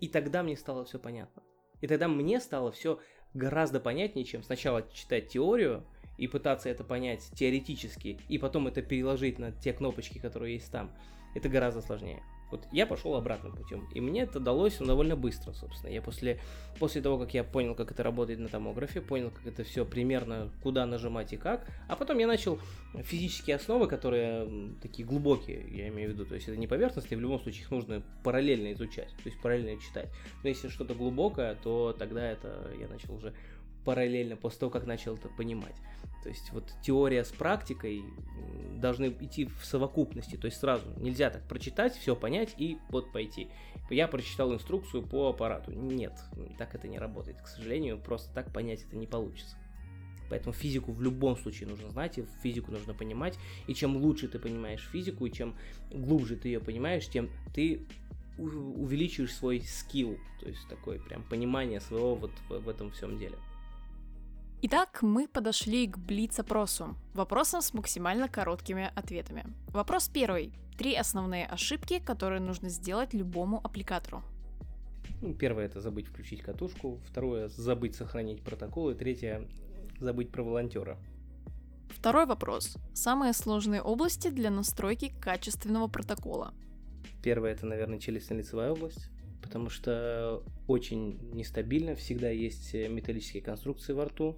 И 0.00 0.08
тогда 0.08 0.42
мне 0.42 0.56
стало 0.56 0.84
все 0.84 0.98
понятно. 0.98 1.42
И 1.80 1.86
тогда 1.86 2.08
мне 2.08 2.40
стало 2.40 2.72
все 2.72 3.00
гораздо 3.34 3.80
понятнее, 3.80 4.24
чем 4.24 4.42
сначала 4.42 4.82
читать 4.92 5.28
теорию 5.28 5.84
и 6.18 6.28
пытаться 6.28 6.68
это 6.68 6.84
понять 6.84 7.30
теоретически, 7.34 8.20
и 8.28 8.38
потом 8.38 8.68
это 8.68 8.82
переложить 8.82 9.38
на 9.38 9.52
те 9.52 9.72
кнопочки, 9.72 10.18
которые 10.18 10.54
есть 10.54 10.70
там 10.70 10.90
это 11.34 11.48
гораздо 11.48 11.80
сложнее. 11.80 12.22
Вот 12.52 12.68
я 12.70 12.86
пошел 12.86 13.14
обратным 13.14 13.56
путем, 13.56 13.88
и 13.94 14.00
мне 14.02 14.22
это 14.22 14.38
далось 14.38 14.76
довольно 14.76 15.16
быстро, 15.16 15.54
собственно. 15.54 15.90
Я 15.90 16.02
после, 16.02 16.38
после 16.78 17.00
того, 17.00 17.18
как 17.18 17.32
я 17.32 17.44
понял, 17.44 17.74
как 17.74 17.90
это 17.90 18.02
работает 18.02 18.40
на 18.40 18.48
томографе, 18.48 19.00
понял, 19.00 19.30
как 19.30 19.46
это 19.46 19.64
все 19.64 19.86
примерно, 19.86 20.50
куда 20.62 20.84
нажимать 20.84 21.32
и 21.32 21.38
как, 21.38 21.66
а 21.88 21.96
потом 21.96 22.18
я 22.18 22.26
начал 22.26 22.58
физические 23.02 23.56
основы, 23.56 23.86
которые 23.86 24.74
такие 24.82 25.08
глубокие, 25.08 25.64
я 25.74 25.88
имею 25.88 26.10
в 26.10 26.12
виду, 26.12 26.26
то 26.26 26.34
есть 26.34 26.46
это 26.46 26.58
не 26.58 26.66
поверхностные, 26.66 27.16
в 27.16 27.22
любом 27.22 27.40
случае 27.40 27.62
их 27.62 27.70
нужно 27.70 28.02
параллельно 28.22 28.74
изучать, 28.74 29.08
то 29.08 29.30
есть 29.30 29.40
параллельно 29.40 29.80
читать. 29.80 30.10
Но 30.42 30.50
если 30.50 30.68
что-то 30.68 30.94
глубокое, 30.94 31.56
то 31.62 31.96
тогда 31.98 32.30
это 32.30 32.70
я 32.78 32.86
начал 32.86 33.14
уже 33.14 33.32
параллельно 33.84 34.36
после 34.36 34.60
того, 34.60 34.70
как 34.70 34.86
начал 34.86 35.16
это 35.16 35.28
понимать. 35.28 35.74
То 36.22 36.28
есть 36.28 36.52
вот 36.52 36.72
теория 36.82 37.24
с 37.24 37.30
практикой 37.30 38.04
должны 38.76 39.06
идти 39.20 39.46
в 39.46 39.64
совокупности, 39.64 40.36
то 40.36 40.46
есть 40.46 40.58
сразу 40.58 40.84
нельзя 40.98 41.30
так 41.30 41.42
прочитать, 41.48 41.96
все 41.96 42.14
понять 42.14 42.54
и 42.56 42.78
вот 42.90 43.12
пойти. 43.12 43.48
Я 43.90 44.08
прочитал 44.08 44.54
инструкцию 44.54 45.02
по 45.02 45.28
аппарату. 45.28 45.72
Нет, 45.72 46.12
так 46.58 46.74
это 46.74 46.88
не 46.88 46.98
работает. 46.98 47.40
К 47.42 47.46
сожалению, 47.48 47.98
просто 47.98 48.32
так 48.32 48.52
понять 48.52 48.84
это 48.84 48.96
не 48.96 49.06
получится. 49.06 49.56
Поэтому 50.30 50.54
физику 50.54 50.92
в 50.92 51.02
любом 51.02 51.36
случае 51.36 51.68
нужно 51.68 51.90
знать, 51.90 52.16
и 52.16 52.24
физику 52.42 52.72
нужно 52.72 52.94
понимать. 52.94 53.38
И 53.66 53.74
чем 53.74 53.96
лучше 53.96 54.28
ты 54.28 54.38
понимаешь 54.38 54.88
физику, 54.90 55.26
и 55.26 55.32
чем 55.32 55.54
глубже 55.90 56.36
ты 56.36 56.48
ее 56.48 56.60
понимаешь, 56.60 57.06
тем 57.06 57.28
ты 57.52 57.86
увеличиваешь 58.38 59.34
свой 59.34 59.60
скилл, 59.60 60.16
то 60.40 60.48
есть 60.48 60.66
такое 60.68 60.98
прям 60.98 61.22
понимание 61.22 61.80
своего 61.80 62.14
вот 62.14 62.32
в, 62.48 62.68
этом 62.68 62.90
всем 62.92 63.18
деле. 63.18 63.36
Итак, 64.64 65.02
мы 65.02 65.26
подошли 65.26 65.88
к 65.88 65.98
Блиц-опросу. 65.98 66.94
Вопросам 67.14 67.62
с 67.62 67.74
максимально 67.74 68.28
короткими 68.28 68.92
ответами. 68.94 69.44
Вопрос 69.70 70.08
первый. 70.08 70.52
Три 70.78 70.94
основные 70.94 71.46
ошибки, 71.46 71.98
которые 71.98 72.40
нужно 72.40 72.68
сделать 72.68 73.12
любому 73.12 73.60
аппликатору. 73.64 74.22
Ну, 75.20 75.34
первое 75.34 75.64
это 75.64 75.80
забыть 75.80 76.06
включить 76.06 76.42
катушку, 76.42 77.00
второе 77.08 77.48
забыть 77.48 77.96
сохранить 77.96 78.42
протокол, 78.42 78.90
и 78.90 78.94
третье 78.94 79.48
забыть 79.98 80.30
про 80.30 80.44
волонтера. 80.44 80.96
Второй 81.88 82.26
вопрос. 82.26 82.76
Самые 82.94 83.32
сложные 83.32 83.82
области 83.82 84.28
для 84.28 84.50
настройки 84.50 85.12
качественного 85.20 85.88
протокола. 85.88 86.54
Первое 87.20 87.50
это, 87.50 87.66
наверное, 87.66 87.98
челюстно-лицевая 87.98 88.70
область, 88.70 89.10
потому 89.42 89.70
что 89.70 90.40
очень 90.68 91.18
нестабильно, 91.34 91.96
всегда 91.96 92.30
есть 92.30 92.72
металлические 92.74 93.42
конструкции 93.42 93.92
во 93.92 94.04
рту, 94.04 94.36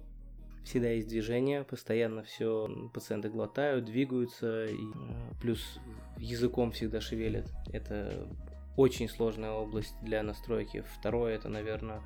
всегда 0.65 0.89
есть 0.89 1.07
движение, 1.07 1.63
постоянно 1.63 2.23
все 2.23 2.89
пациенты 2.93 3.29
глотают, 3.29 3.85
двигаются, 3.85 4.65
и 4.65 4.75
э, 4.75 5.31
плюс 5.39 5.79
языком 6.17 6.71
всегда 6.71 6.99
шевелят. 6.99 7.47
Это 7.71 8.27
очень 8.75 9.07
сложная 9.07 9.51
область 9.51 9.95
для 10.01 10.23
настройки. 10.23 10.83
Второе, 10.99 11.35
это, 11.35 11.49
наверное, 11.49 12.01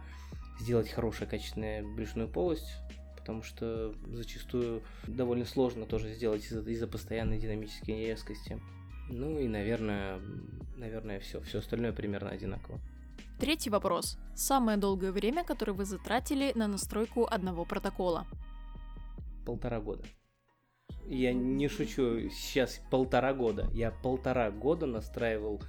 сделать 0.60 0.90
хорошую 0.90 1.30
качественную 1.30 1.96
брюшную 1.96 2.28
полость, 2.28 2.70
потому 3.18 3.44
что 3.44 3.96
зачастую 4.08 4.84
довольно 5.08 5.46
сложно 5.46 5.86
тоже 5.86 6.14
сделать 6.14 6.44
из-за, 6.44 6.62
из 6.70 6.86
постоянной 6.88 7.40
динамической 7.40 8.06
резкости. 8.06 8.60
Ну 9.10 9.40
и, 9.40 9.48
наверное, 9.48 10.20
наверное, 10.78 11.20
все. 11.20 11.42
Все 11.42 11.60
остальное 11.60 11.94
примерно 11.94 12.30
одинаково. 12.30 12.80
Третий 13.40 13.70
вопрос. 13.70 14.18
Самое 14.36 14.78
долгое 14.78 15.12
время, 15.12 15.46
которое 15.46 15.72
вы 15.72 15.86
затратили 15.86 16.52
на 16.56 16.68
настройку 16.68 17.26
одного 17.26 17.64
протокола? 17.64 18.28
Полтора 19.46 19.80
года. 19.80 20.04
Я 21.06 21.34
не 21.34 21.68
шучу, 21.68 22.30
сейчас 22.30 22.82
полтора 22.92 23.34
года. 23.34 23.68
Я 23.74 23.92
полтора 23.92 24.52
года 24.52 24.86
настраивал 24.86 25.62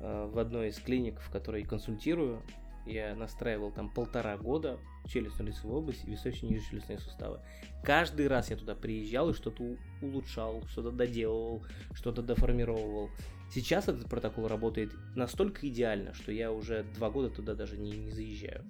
э, 0.00 0.30
в 0.32 0.38
одной 0.38 0.68
из 0.68 0.78
клиник, 0.78 1.20
в 1.20 1.30
которой 1.30 1.64
консультирую. 1.64 2.42
Я 2.86 3.14
настраивал 3.16 3.72
там 3.72 3.90
полтора 3.90 4.36
года 4.36 4.78
челюстно-лицевую 5.06 5.78
область 5.78 6.04
и 6.04 6.10
височно-нижнечелюстные 6.10 6.98
суставы. 6.98 7.40
Каждый 7.82 8.28
раз 8.28 8.50
я 8.50 8.56
туда 8.56 8.74
приезжал 8.74 9.30
и 9.30 9.34
что-то 9.34 9.76
улучшал, 10.00 10.62
что-то 10.68 10.92
доделывал, 10.92 11.62
что-то 11.92 12.22
деформировал. 12.22 13.10
Сейчас 13.52 13.88
этот 13.88 14.08
протокол 14.08 14.48
работает 14.48 14.92
настолько 15.14 15.68
идеально, 15.68 16.14
что 16.14 16.32
я 16.32 16.52
уже 16.52 16.84
два 16.94 17.10
года 17.10 17.30
туда 17.30 17.54
даже 17.54 17.76
не, 17.76 17.90
не 17.90 18.10
заезжаю. 18.12 18.64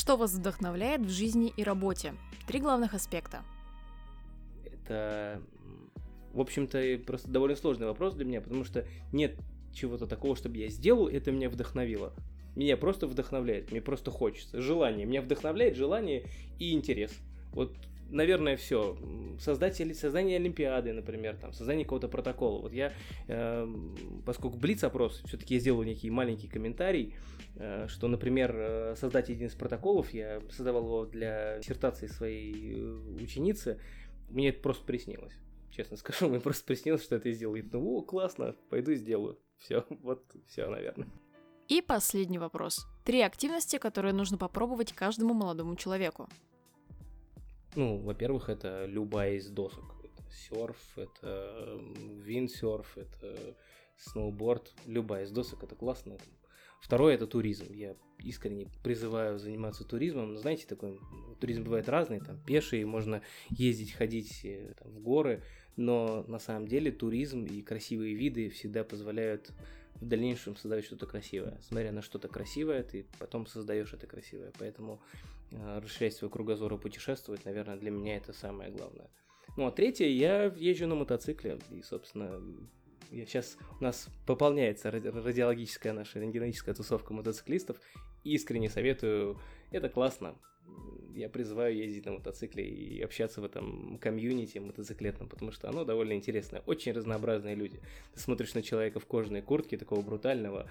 Что 0.00 0.16
вас 0.16 0.32
вдохновляет 0.32 1.02
в 1.02 1.10
жизни 1.10 1.52
и 1.54 1.62
работе? 1.62 2.14
Три 2.46 2.58
главных 2.58 2.94
аспекта. 2.94 3.42
Это, 4.64 5.42
в 6.32 6.40
общем-то, 6.40 7.00
просто 7.04 7.28
довольно 7.28 7.54
сложный 7.54 7.86
вопрос 7.86 8.14
для 8.14 8.24
меня, 8.24 8.40
потому 8.40 8.64
что 8.64 8.86
нет 9.12 9.36
чего-то 9.74 10.06
такого, 10.06 10.36
чтобы 10.36 10.56
я 10.56 10.70
сделал, 10.70 11.06
это 11.06 11.30
меня 11.32 11.50
вдохновило. 11.50 12.14
Меня 12.56 12.78
просто 12.78 13.06
вдохновляет, 13.06 13.72
мне 13.72 13.82
просто 13.82 14.10
хочется. 14.10 14.62
Желание. 14.62 15.04
Меня 15.04 15.20
вдохновляет 15.20 15.76
желание 15.76 16.24
и 16.58 16.72
интерес. 16.72 17.12
Вот 17.52 17.70
наверное, 18.10 18.56
все. 18.56 18.96
Создатели, 19.38 19.92
создание 19.92 20.36
Олимпиады, 20.36 20.92
например, 20.92 21.36
там, 21.36 21.52
создание 21.52 21.84
какого-то 21.84 22.08
протокола. 22.08 22.62
Вот 22.62 22.72
я, 22.72 22.92
э, 23.28 23.68
поскольку 24.26 24.58
Блиц-опрос, 24.58 25.22
все-таки 25.26 25.54
я 25.54 25.60
сделал 25.60 25.82
некий 25.82 26.10
маленький 26.10 26.48
комментарий, 26.48 27.14
что, 27.88 28.08
например, 28.08 28.54
э, 28.56 28.96
создать 28.96 29.28
один 29.28 29.48
из 29.48 29.54
протоколов, 29.54 30.14
я 30.14 30.40
создавал 30.50 30.84
его 30.84 31.04
для 31.04 31.58
диссертации 31.58 32.06
своей 32.06 32.74
э, 32.74 32.82
ученицы, 33.22 33.80
мне 34.28 34.48
это 34.48 34.60
просто 34.60 34.84
приснилось. 34.84 35.34
Честно 35.70 35.96
скажу, 35.96 36.28
мне 36.30 36.40
просто 36.40 36.64
приснилось, 36.64 37.02
что 37.02 37.16
это 37.16 37.30
сделаю. 37.32 37.68
Ну, 37.72 37.98
о, 37.98 38.02
классно, 38.02 38.56
пойду 38.70 38.94
сделаю. 38.94 39.38
Все, 39.58 39.84
вот 40.02 40.24
все, 40.46 40.68
наверное. 40.68 41.08
И 41.68 41.82
последний 41.82 42.38
вопрос. 42.38 42.86
Три 43.04 43.20
активности, 43.20 43.78
которые 43.78 44.12
нужно 44.12 44.38
попробовать 44.38 44.92
каждому 44.92 45.34
молодому 45.34 45.76
человеку. 45.76 46.28
Ну, 47.76 47.98
во-первых, 47.98 48.48
это 48.48 48.86
любая 48.86 49.34
из 49.34 49.48
досок. 49.48 49.84
Это 50.02 50.24
серф, 50.32 50.78
это 50.96 51.78
виндсерф, 52.24 52.98
это 52.98 53.56
сноуборд. 53.96 54.72
Любая 54.86 55.24
из 55.24 55.30
досок, 55.30 55.62
это 55.62 55.76
классно. 55.76 56.16
Второе– 56.80 57.14
это 57.16 57.26
туризм. 57.26 57.72
Я 57.72 57.94
искренне 58.18 58.68
призываю 58.82 59.38
заниматься 59.38 59.84
туризмом. 59.84 60.34
Но 60.34 60.40
знаете, 60.40 60.66
такой 60.66 60.98
туризм 61.40 61.64
бывает 61.64 61.88
разный, 61.88 62.20
там 62.20 62.38
пеший, 62.38 62.84
можно 62.84 63.22
ездить, 63.50 63.92
ходить 63.92 64.40
э, 64.44 64.74
там, 64.78 64.92
в 64.92 65.00
горы, 65.00 65.42
но 65.76 66.24
на 66.26 66.38
самом 66.38 66.66
деле 66.66 66.90
туризм 66.90 67.44
и 67.44 67.62
красивые 67.62 68.14
виды 68.14 68.48
всегда 68.50 68.84
позволяют 68.84 69.52
в 69.94 70.06
дальнейшем 70.06 70.56
создавать 70.56 70.84
что-то 70.84 71.06
красивое. 71.06 71.58
Смотря 71.62 71.92
на 71.92 72.02
что-то 72.02 72.28
красивое, 72.28 72.82
ты 72.82 73.06
потом 73.18 73.46
создаешь 73.46 73.92
это 73.92 74.06
красивое. 74.06 74.52
Поэтому 74.58 75.00
э, 75.50 75.80
расширять 75.82 76.14
свой 76.14 76.30
кругозор 76.30 76.72
и 76.74 76.78
путешествовать, 76.78 77.44
наверное, 77.44 77.76
для 77.76 77.90
меня 77.90 78.16
это 78.16 78.32
самое 78.32 78.70
главное. 78.70 79.10
Ну 79.56 79.66
а 79.66 79.72
третье, 79.72 80.06
я 80.06 80.44
езжу 80.44 80.86
на 80.86 80.94
мотоцикле, 80.94 81.58
и, 81.70 81.82
собственно, 81.82 82.40
я 83.10 83.26
сейчас 83.26 83.56
у 83.80 83.84
нас 83.84 84.08
пополняется 84.26 84.90
радиологическая 84.90 85.92
наша 85.92 86.20
рентгенологическая 86.20 86.74
тусовка 86.74 87.12
мотоциклистов. 87.12 87.76
Искренне 88.24 88.70
советую, 88.70 89.38
это 89.70 89.88
классно. 89.88 90.36
я 91.14 91.28
призываю 91.28 91.76
ездить 91.76 92.06
на 92.06 92.12
мотоцикле 92.12 92.68
и 92.68 93.00
общаться 93.02 93.40
в 93.40 93.44
этом 93.44 93.98
комьюнити 93.98 94.58
мотоциклетном, 94.58 95.28
потому 95.28 95.52
что 95.52 95.68
оно 95.68 95.84
довольно 95.84 96.12
интересное. 96.12 96.62
Очень 96.66 96.92
разнообразные 96.92 97.54
люди. 97.54 97.80
Ты 98.14 98.20
смотришь 98.20 98.54
на 98.54 98.62
человека 98.62 99.00
в 99.00 99.06
кожаной 99.06 99.42
куртке, 99.42 99.76
такого 99.76 100.02
брутального, 100.02 100.70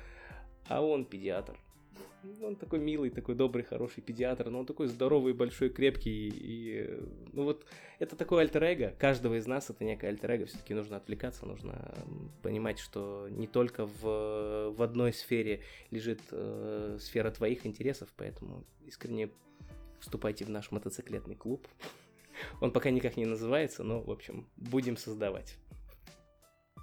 а 0.67 0.81
он 0.81 1.05
педиатр. 1.05 1.57
Он 2.41 2.55
такой 2.55 2.79
милый, 2.79 3.09
такой 3.09 3.35
добрый, 3.35 3.63
хороший 3.63 4.01
педиатр, 4.01 4.49
но 4.49 4.59
он 4.59 4.65
такой 4.65 4.87
здоровый, 4.87 5.33
большой, 5.33 5.69
крепкий. 5.69 6.29
И, 6.29 6.99
ну 7.31 7.43
вот, 7.43 7.65
это 7.99 8.15
такое 8.15 8.41
альтер-эго. 8.41 8.93
Каждого 8.99 9.35
из 9.35 9.47
нас 9.47 9.69
это 9.69 9.83
некое 9.83 10.07
альтер-эго. 10.07 10.45
Все-таки 10.45 10.73
нужно 10.73 10.97
отвлекаться, 10.97 11.45
нужно 11.45 11.93
понимать, 12.41 12.79
что 12.79 13.27
не 13.29 13.47
только 13.47 13.85
в, 13.85 14.71
в 14.71 14.81
одной 14.81 15.13
сфере 15.13 15.63
лежит 15.91 16.19
э, 16.31 16.97
сфера 16.99 17.31
твоих 17.31 17.65
интересов, 17.65 18.09
поэтому 18.17 18.65
искренне 18.85 19.29
вступайте 19.99 20.45
в 20.45 20.49
наш 20.49 20.71
мотоциклетный 20.71 21.35
клуб. 21.35 21.67
Он 22.61 22.71
пока 22.71 22.89
никак 22.89 23.17
не 23.17 23.25
называется, 23.25 23.83
но, 23.83 24.01
в 24.01 24.11
общем, 24.11 24.47
будем 24.57 24.97
создавать. 24.97 25.57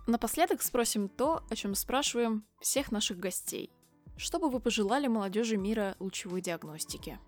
Напоследок 0.06 0.62
спросим 0.62 1.08
то, 1.08 1.42
о 1.50 1.56
чем 1.56 1.74
спрашиваем 1.74 2.44
всех 2.60 2.92
наших 2.92 3.18
гостей. 3.18 3.70
Что 4.18 4.38
бы 4.38 4.48
вы 4.48 4.60
пожелали 4.60 5.08
молодежи 5.08 5.58
мира 5.58 5.94
лучевой 5.98 6.40
диагностики? 6.40 7.18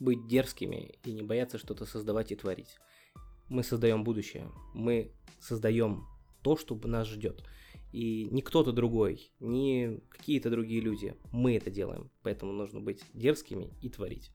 Быть 0.00 0.26
дерзкими 0.26 0.98
и 1.04 1.12
не 1.12 1.20
бояться 1.20 1.58
что-то 1.58 1.84
создавать 1.84 2.32
и 2.32 2.36
творить. 2.36 2.78
Мы 3.50 3.62
создаем 3.62 4.04
будущее. 4.04 4.50
Мы 4.72 5.12
создаем 5.38 6.06
то, 6.40 6.56
что 6.56 6.80
нас 6.84 7.08
ждет. 7.08 7.44
И 7.92 8.24
не 8.30 8.40
кто-то 8.40 8.72
другой, 8.72 9.30
не 9.38 10.00
какие-то 10.08 10.48
другие 10.48 10.80
люди. 10.80 11.14
Мы 11.30 11.56
это 11.56 11.70
делаем. 11.70 12.10
Поэтому 12.22 12.52
нужно 12.52 12.80
быть 12.80 13.02
дерзкими 13.12 13.76
и 13.82 13.90
творить. 13.90 14.30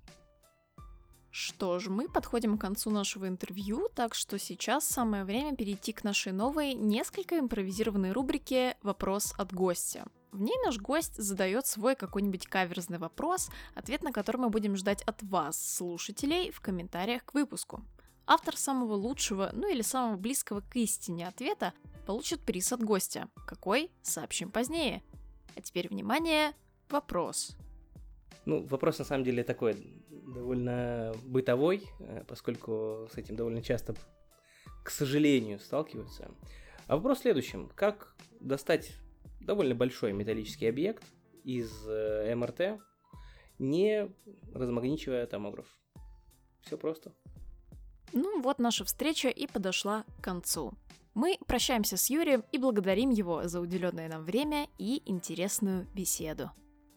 Что 1.36 1.80
ж, 1.80 1.90
мы 1.90 2.08
подходим 2.08 2.60
к 2.60 2.62
концу 2.62 2.92
нашего 2.92 3.28
интервью, 3.28 3.90
так 3.96 4.14
что 4.14 4.38
сейчас 4.38 4.86
самое 4.86 5.24
время 5.24 5.56
перейти 5.56 5.92
к 5.92 6.04
нашей 6.04 6.32
новой, 6.32 6.76
несколько 6.76 7.40
импровизированной 7.40 8.12
рубрике 8.12 8.78
«Вопрос 8.84 9.34
от 9.40 9.52
гостя». 9.52 10.06
В 10.32 10.40
ней 10.40 10.54
наш 10.64 10.78
гость 10.78 11.16
задает 11.16 11.66
свой 11.66 11.96
какой-нибудь 11.96 12.46
каверзный 12.46 13.00
вопрос, 13.00 13.50
ответ 13.74 14.04
на 14.04 14.12
который 14.12 14.42
мы 14.42 14.50
будем 14.52 14.76
ждать 14.76 15.02
от 15.02 15.24
вас, 15.24 15.60
слушателей, 15.60 16.52
в 16.52 16.62
комментариях 16.62 17.26
к 17.26 17.34
выпуску. 17.34 17.82
Автор 18.28 18.56
самого 18.56 18.94
лучшего, 18.94 19.50
ну 19.54 19.68
или 19.68 19.82
самого 19.82 20.18
близкого 20.18 20.62
к 20.62 20.76
истине 20.76 21.28
ответа 21.28 21.74
получит 22.06 22.42
приз 22.42 22.72
от 22.72 22.84
гостя. 22.84 23.28
Какой? 23.48 23.90
Сообщим 24.04 24.52
позднее. 24.52 25.02
А 25.56 25.62
теперь, 25.62 25.90
внимание, 25.90 26.54
вопрос. 26.92 27.58
Ну, 28.46 28.64
вопрос 28.68 29.00
на 29.00 29.06
самом 29.06 29.24
деле 29.24 29.44
такой 29.44 30.03
довольно 30.26 31.14
бытовой, 31.24 31.84
э, 32.00 32.24
поскольку 32.28 33.08
с 33.12 33.18
этим 33.18 33.36
довольно 33.36 33.62
часто, 33.62 33.96
к 34.84 34.90
сожалению, 34.90 35.60
сталкиваются. 35.60 36.32
А 36.88 36.96
вопрос 36.96 37.20
в 37.20 37.22
следующем. 37.22 37.70
Как 37.76 38.16
достать 38.40 38.94
довольно 39.40 39.76
большой 39.76 40.14
металлический 40.14 40.68
объект 40.68 41.04
из 41.44 41.72
э, 41.88 42.34
МРТ, 42.36 42.80
не 43.60 44.10
размагничивая 44.54 45.26
томограф? 45.28 45.68
Все 46.62 46.78
просто. 46.78 47.14
Ну 48.14 48.42
вот 48.42 48.60
наша 48.60 48.86
встреча 48.86 49.30
и 49.30 49.48
подошла 49.48 50.06
к 50.20 50.24
концу. 50.24 50.74
Мы 51.14 51.38
прощаемся 51.48 51.98
с 51.98 52.10
Юрием 52.10 52.44
и 52.52 52.58
благодарим 52.58 53.12
его 53.12 53.48
за 53.48 53.60
уделенное 53.60 54.08
нам 54.08 54.24
время 54.24 54.68
и 54.78 55.02
интересную 55.06 55.88
беседу. 55.94 56.52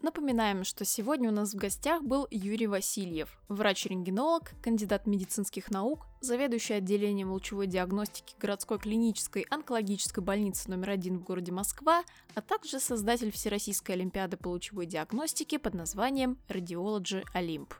Напоминаем, 0.07 0.63
что 0.63 0.85
сегодня 0.85 1.27
у 1.27 1.33
нас 1.33 1.53
в 1.53 1.57
гостях 1.57 2.01
был 2.01 2.29
Юрий 2.31 2.67
Васильев, 2.67 3.37
врач-рентгенолог, 3.49 4.53
кандидат 4.63 5.05
медицинских 5.05 5.69
наук, 5.69 6.07
заведующий 6.21 6.75
отделением 6.75 7.33
лучевой 7.33 7.67
диагностики 7.67 8.33
городской 8.39 8.79
клинической 8.79 9.45
онкологической 9.49 10.23
больницы 10.23 10.69
номер 10.69 10.91
один 10.91 11.17
в 11.17 11.25
городе 11.25 11.51
Москва, 11.51 12.05
а 12.35 12.41
также 12.41 12.79
создатель 12.79 13.33
Всероссийской 13.33 13.95
олимпиады 13.95 14.37
по 14.37 14.47
лучевой 14.47 14.85
диагностике 14.85 15.59
под 15.59 15.73
названием 15.73 16.37
Radiology 16.47 17.25
Olymp. 17.35 17.73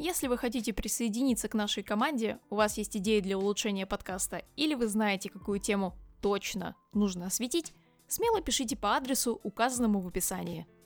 Если 0.00 0.26
вы 0.26 0.36
хотите 0.36 0.72
присоединиться 0.72 1.46
к 1.46 1.54
нашей 1.54 1.84
команде, 1.84 2.40
у 2.50 2.56
вас 2.56 2.76
есть 2.76 2.96
идеи 2.96 3.20
для 3.20 3.38
улучшения 3.38 3.86
подкаста, 3.86 4.42
или 4.56 4.74
вы 4.74 4.88
знаете, 4.88 5.30
какую 5.30 5.60
тему 5.60 5.96
точно 6.20 6.74
нужно 6.92 7.26
осветить, 7.26 7.72
смело 8.08 8.40
пишите 8.40 8.76
по 8.76 8.96
адресу, 8.96 9.38
указанному 9.44 10.00
в 10.00 10.08
описании– 10.08 10.66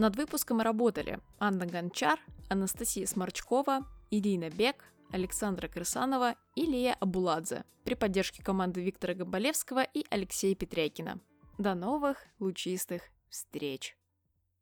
над 0.00 0.16
выпуском 0.16 0.60
работали 0.60 1.20
Анна 1.38 1.66
Гончар, 1.66 2.18
Анастасия 2.48 3.06
Сморчкова, 3.06 3.86
Ирина 4.10 4.48
Бек, 4.48 4.84
Александра 5.12 5.68
Крысанова 5.68 6.36
и 6.56 6.64
Лия 6.64 6.96
Абуладзе 7.00 7.64
при 7.84 7.94
поддержке 7.94 8.42
команды 8.42 8.82
Виктора 8.82 9.14
Габалевского 9.14 9.82
и 9.82 10.06
Алексея 10.10 10.54
Петрякина. 10.54 11.20
До 11.58 11.74
новых 11.74 12.24
лучистых 12.38 13.02
встреч! 13.28 13.99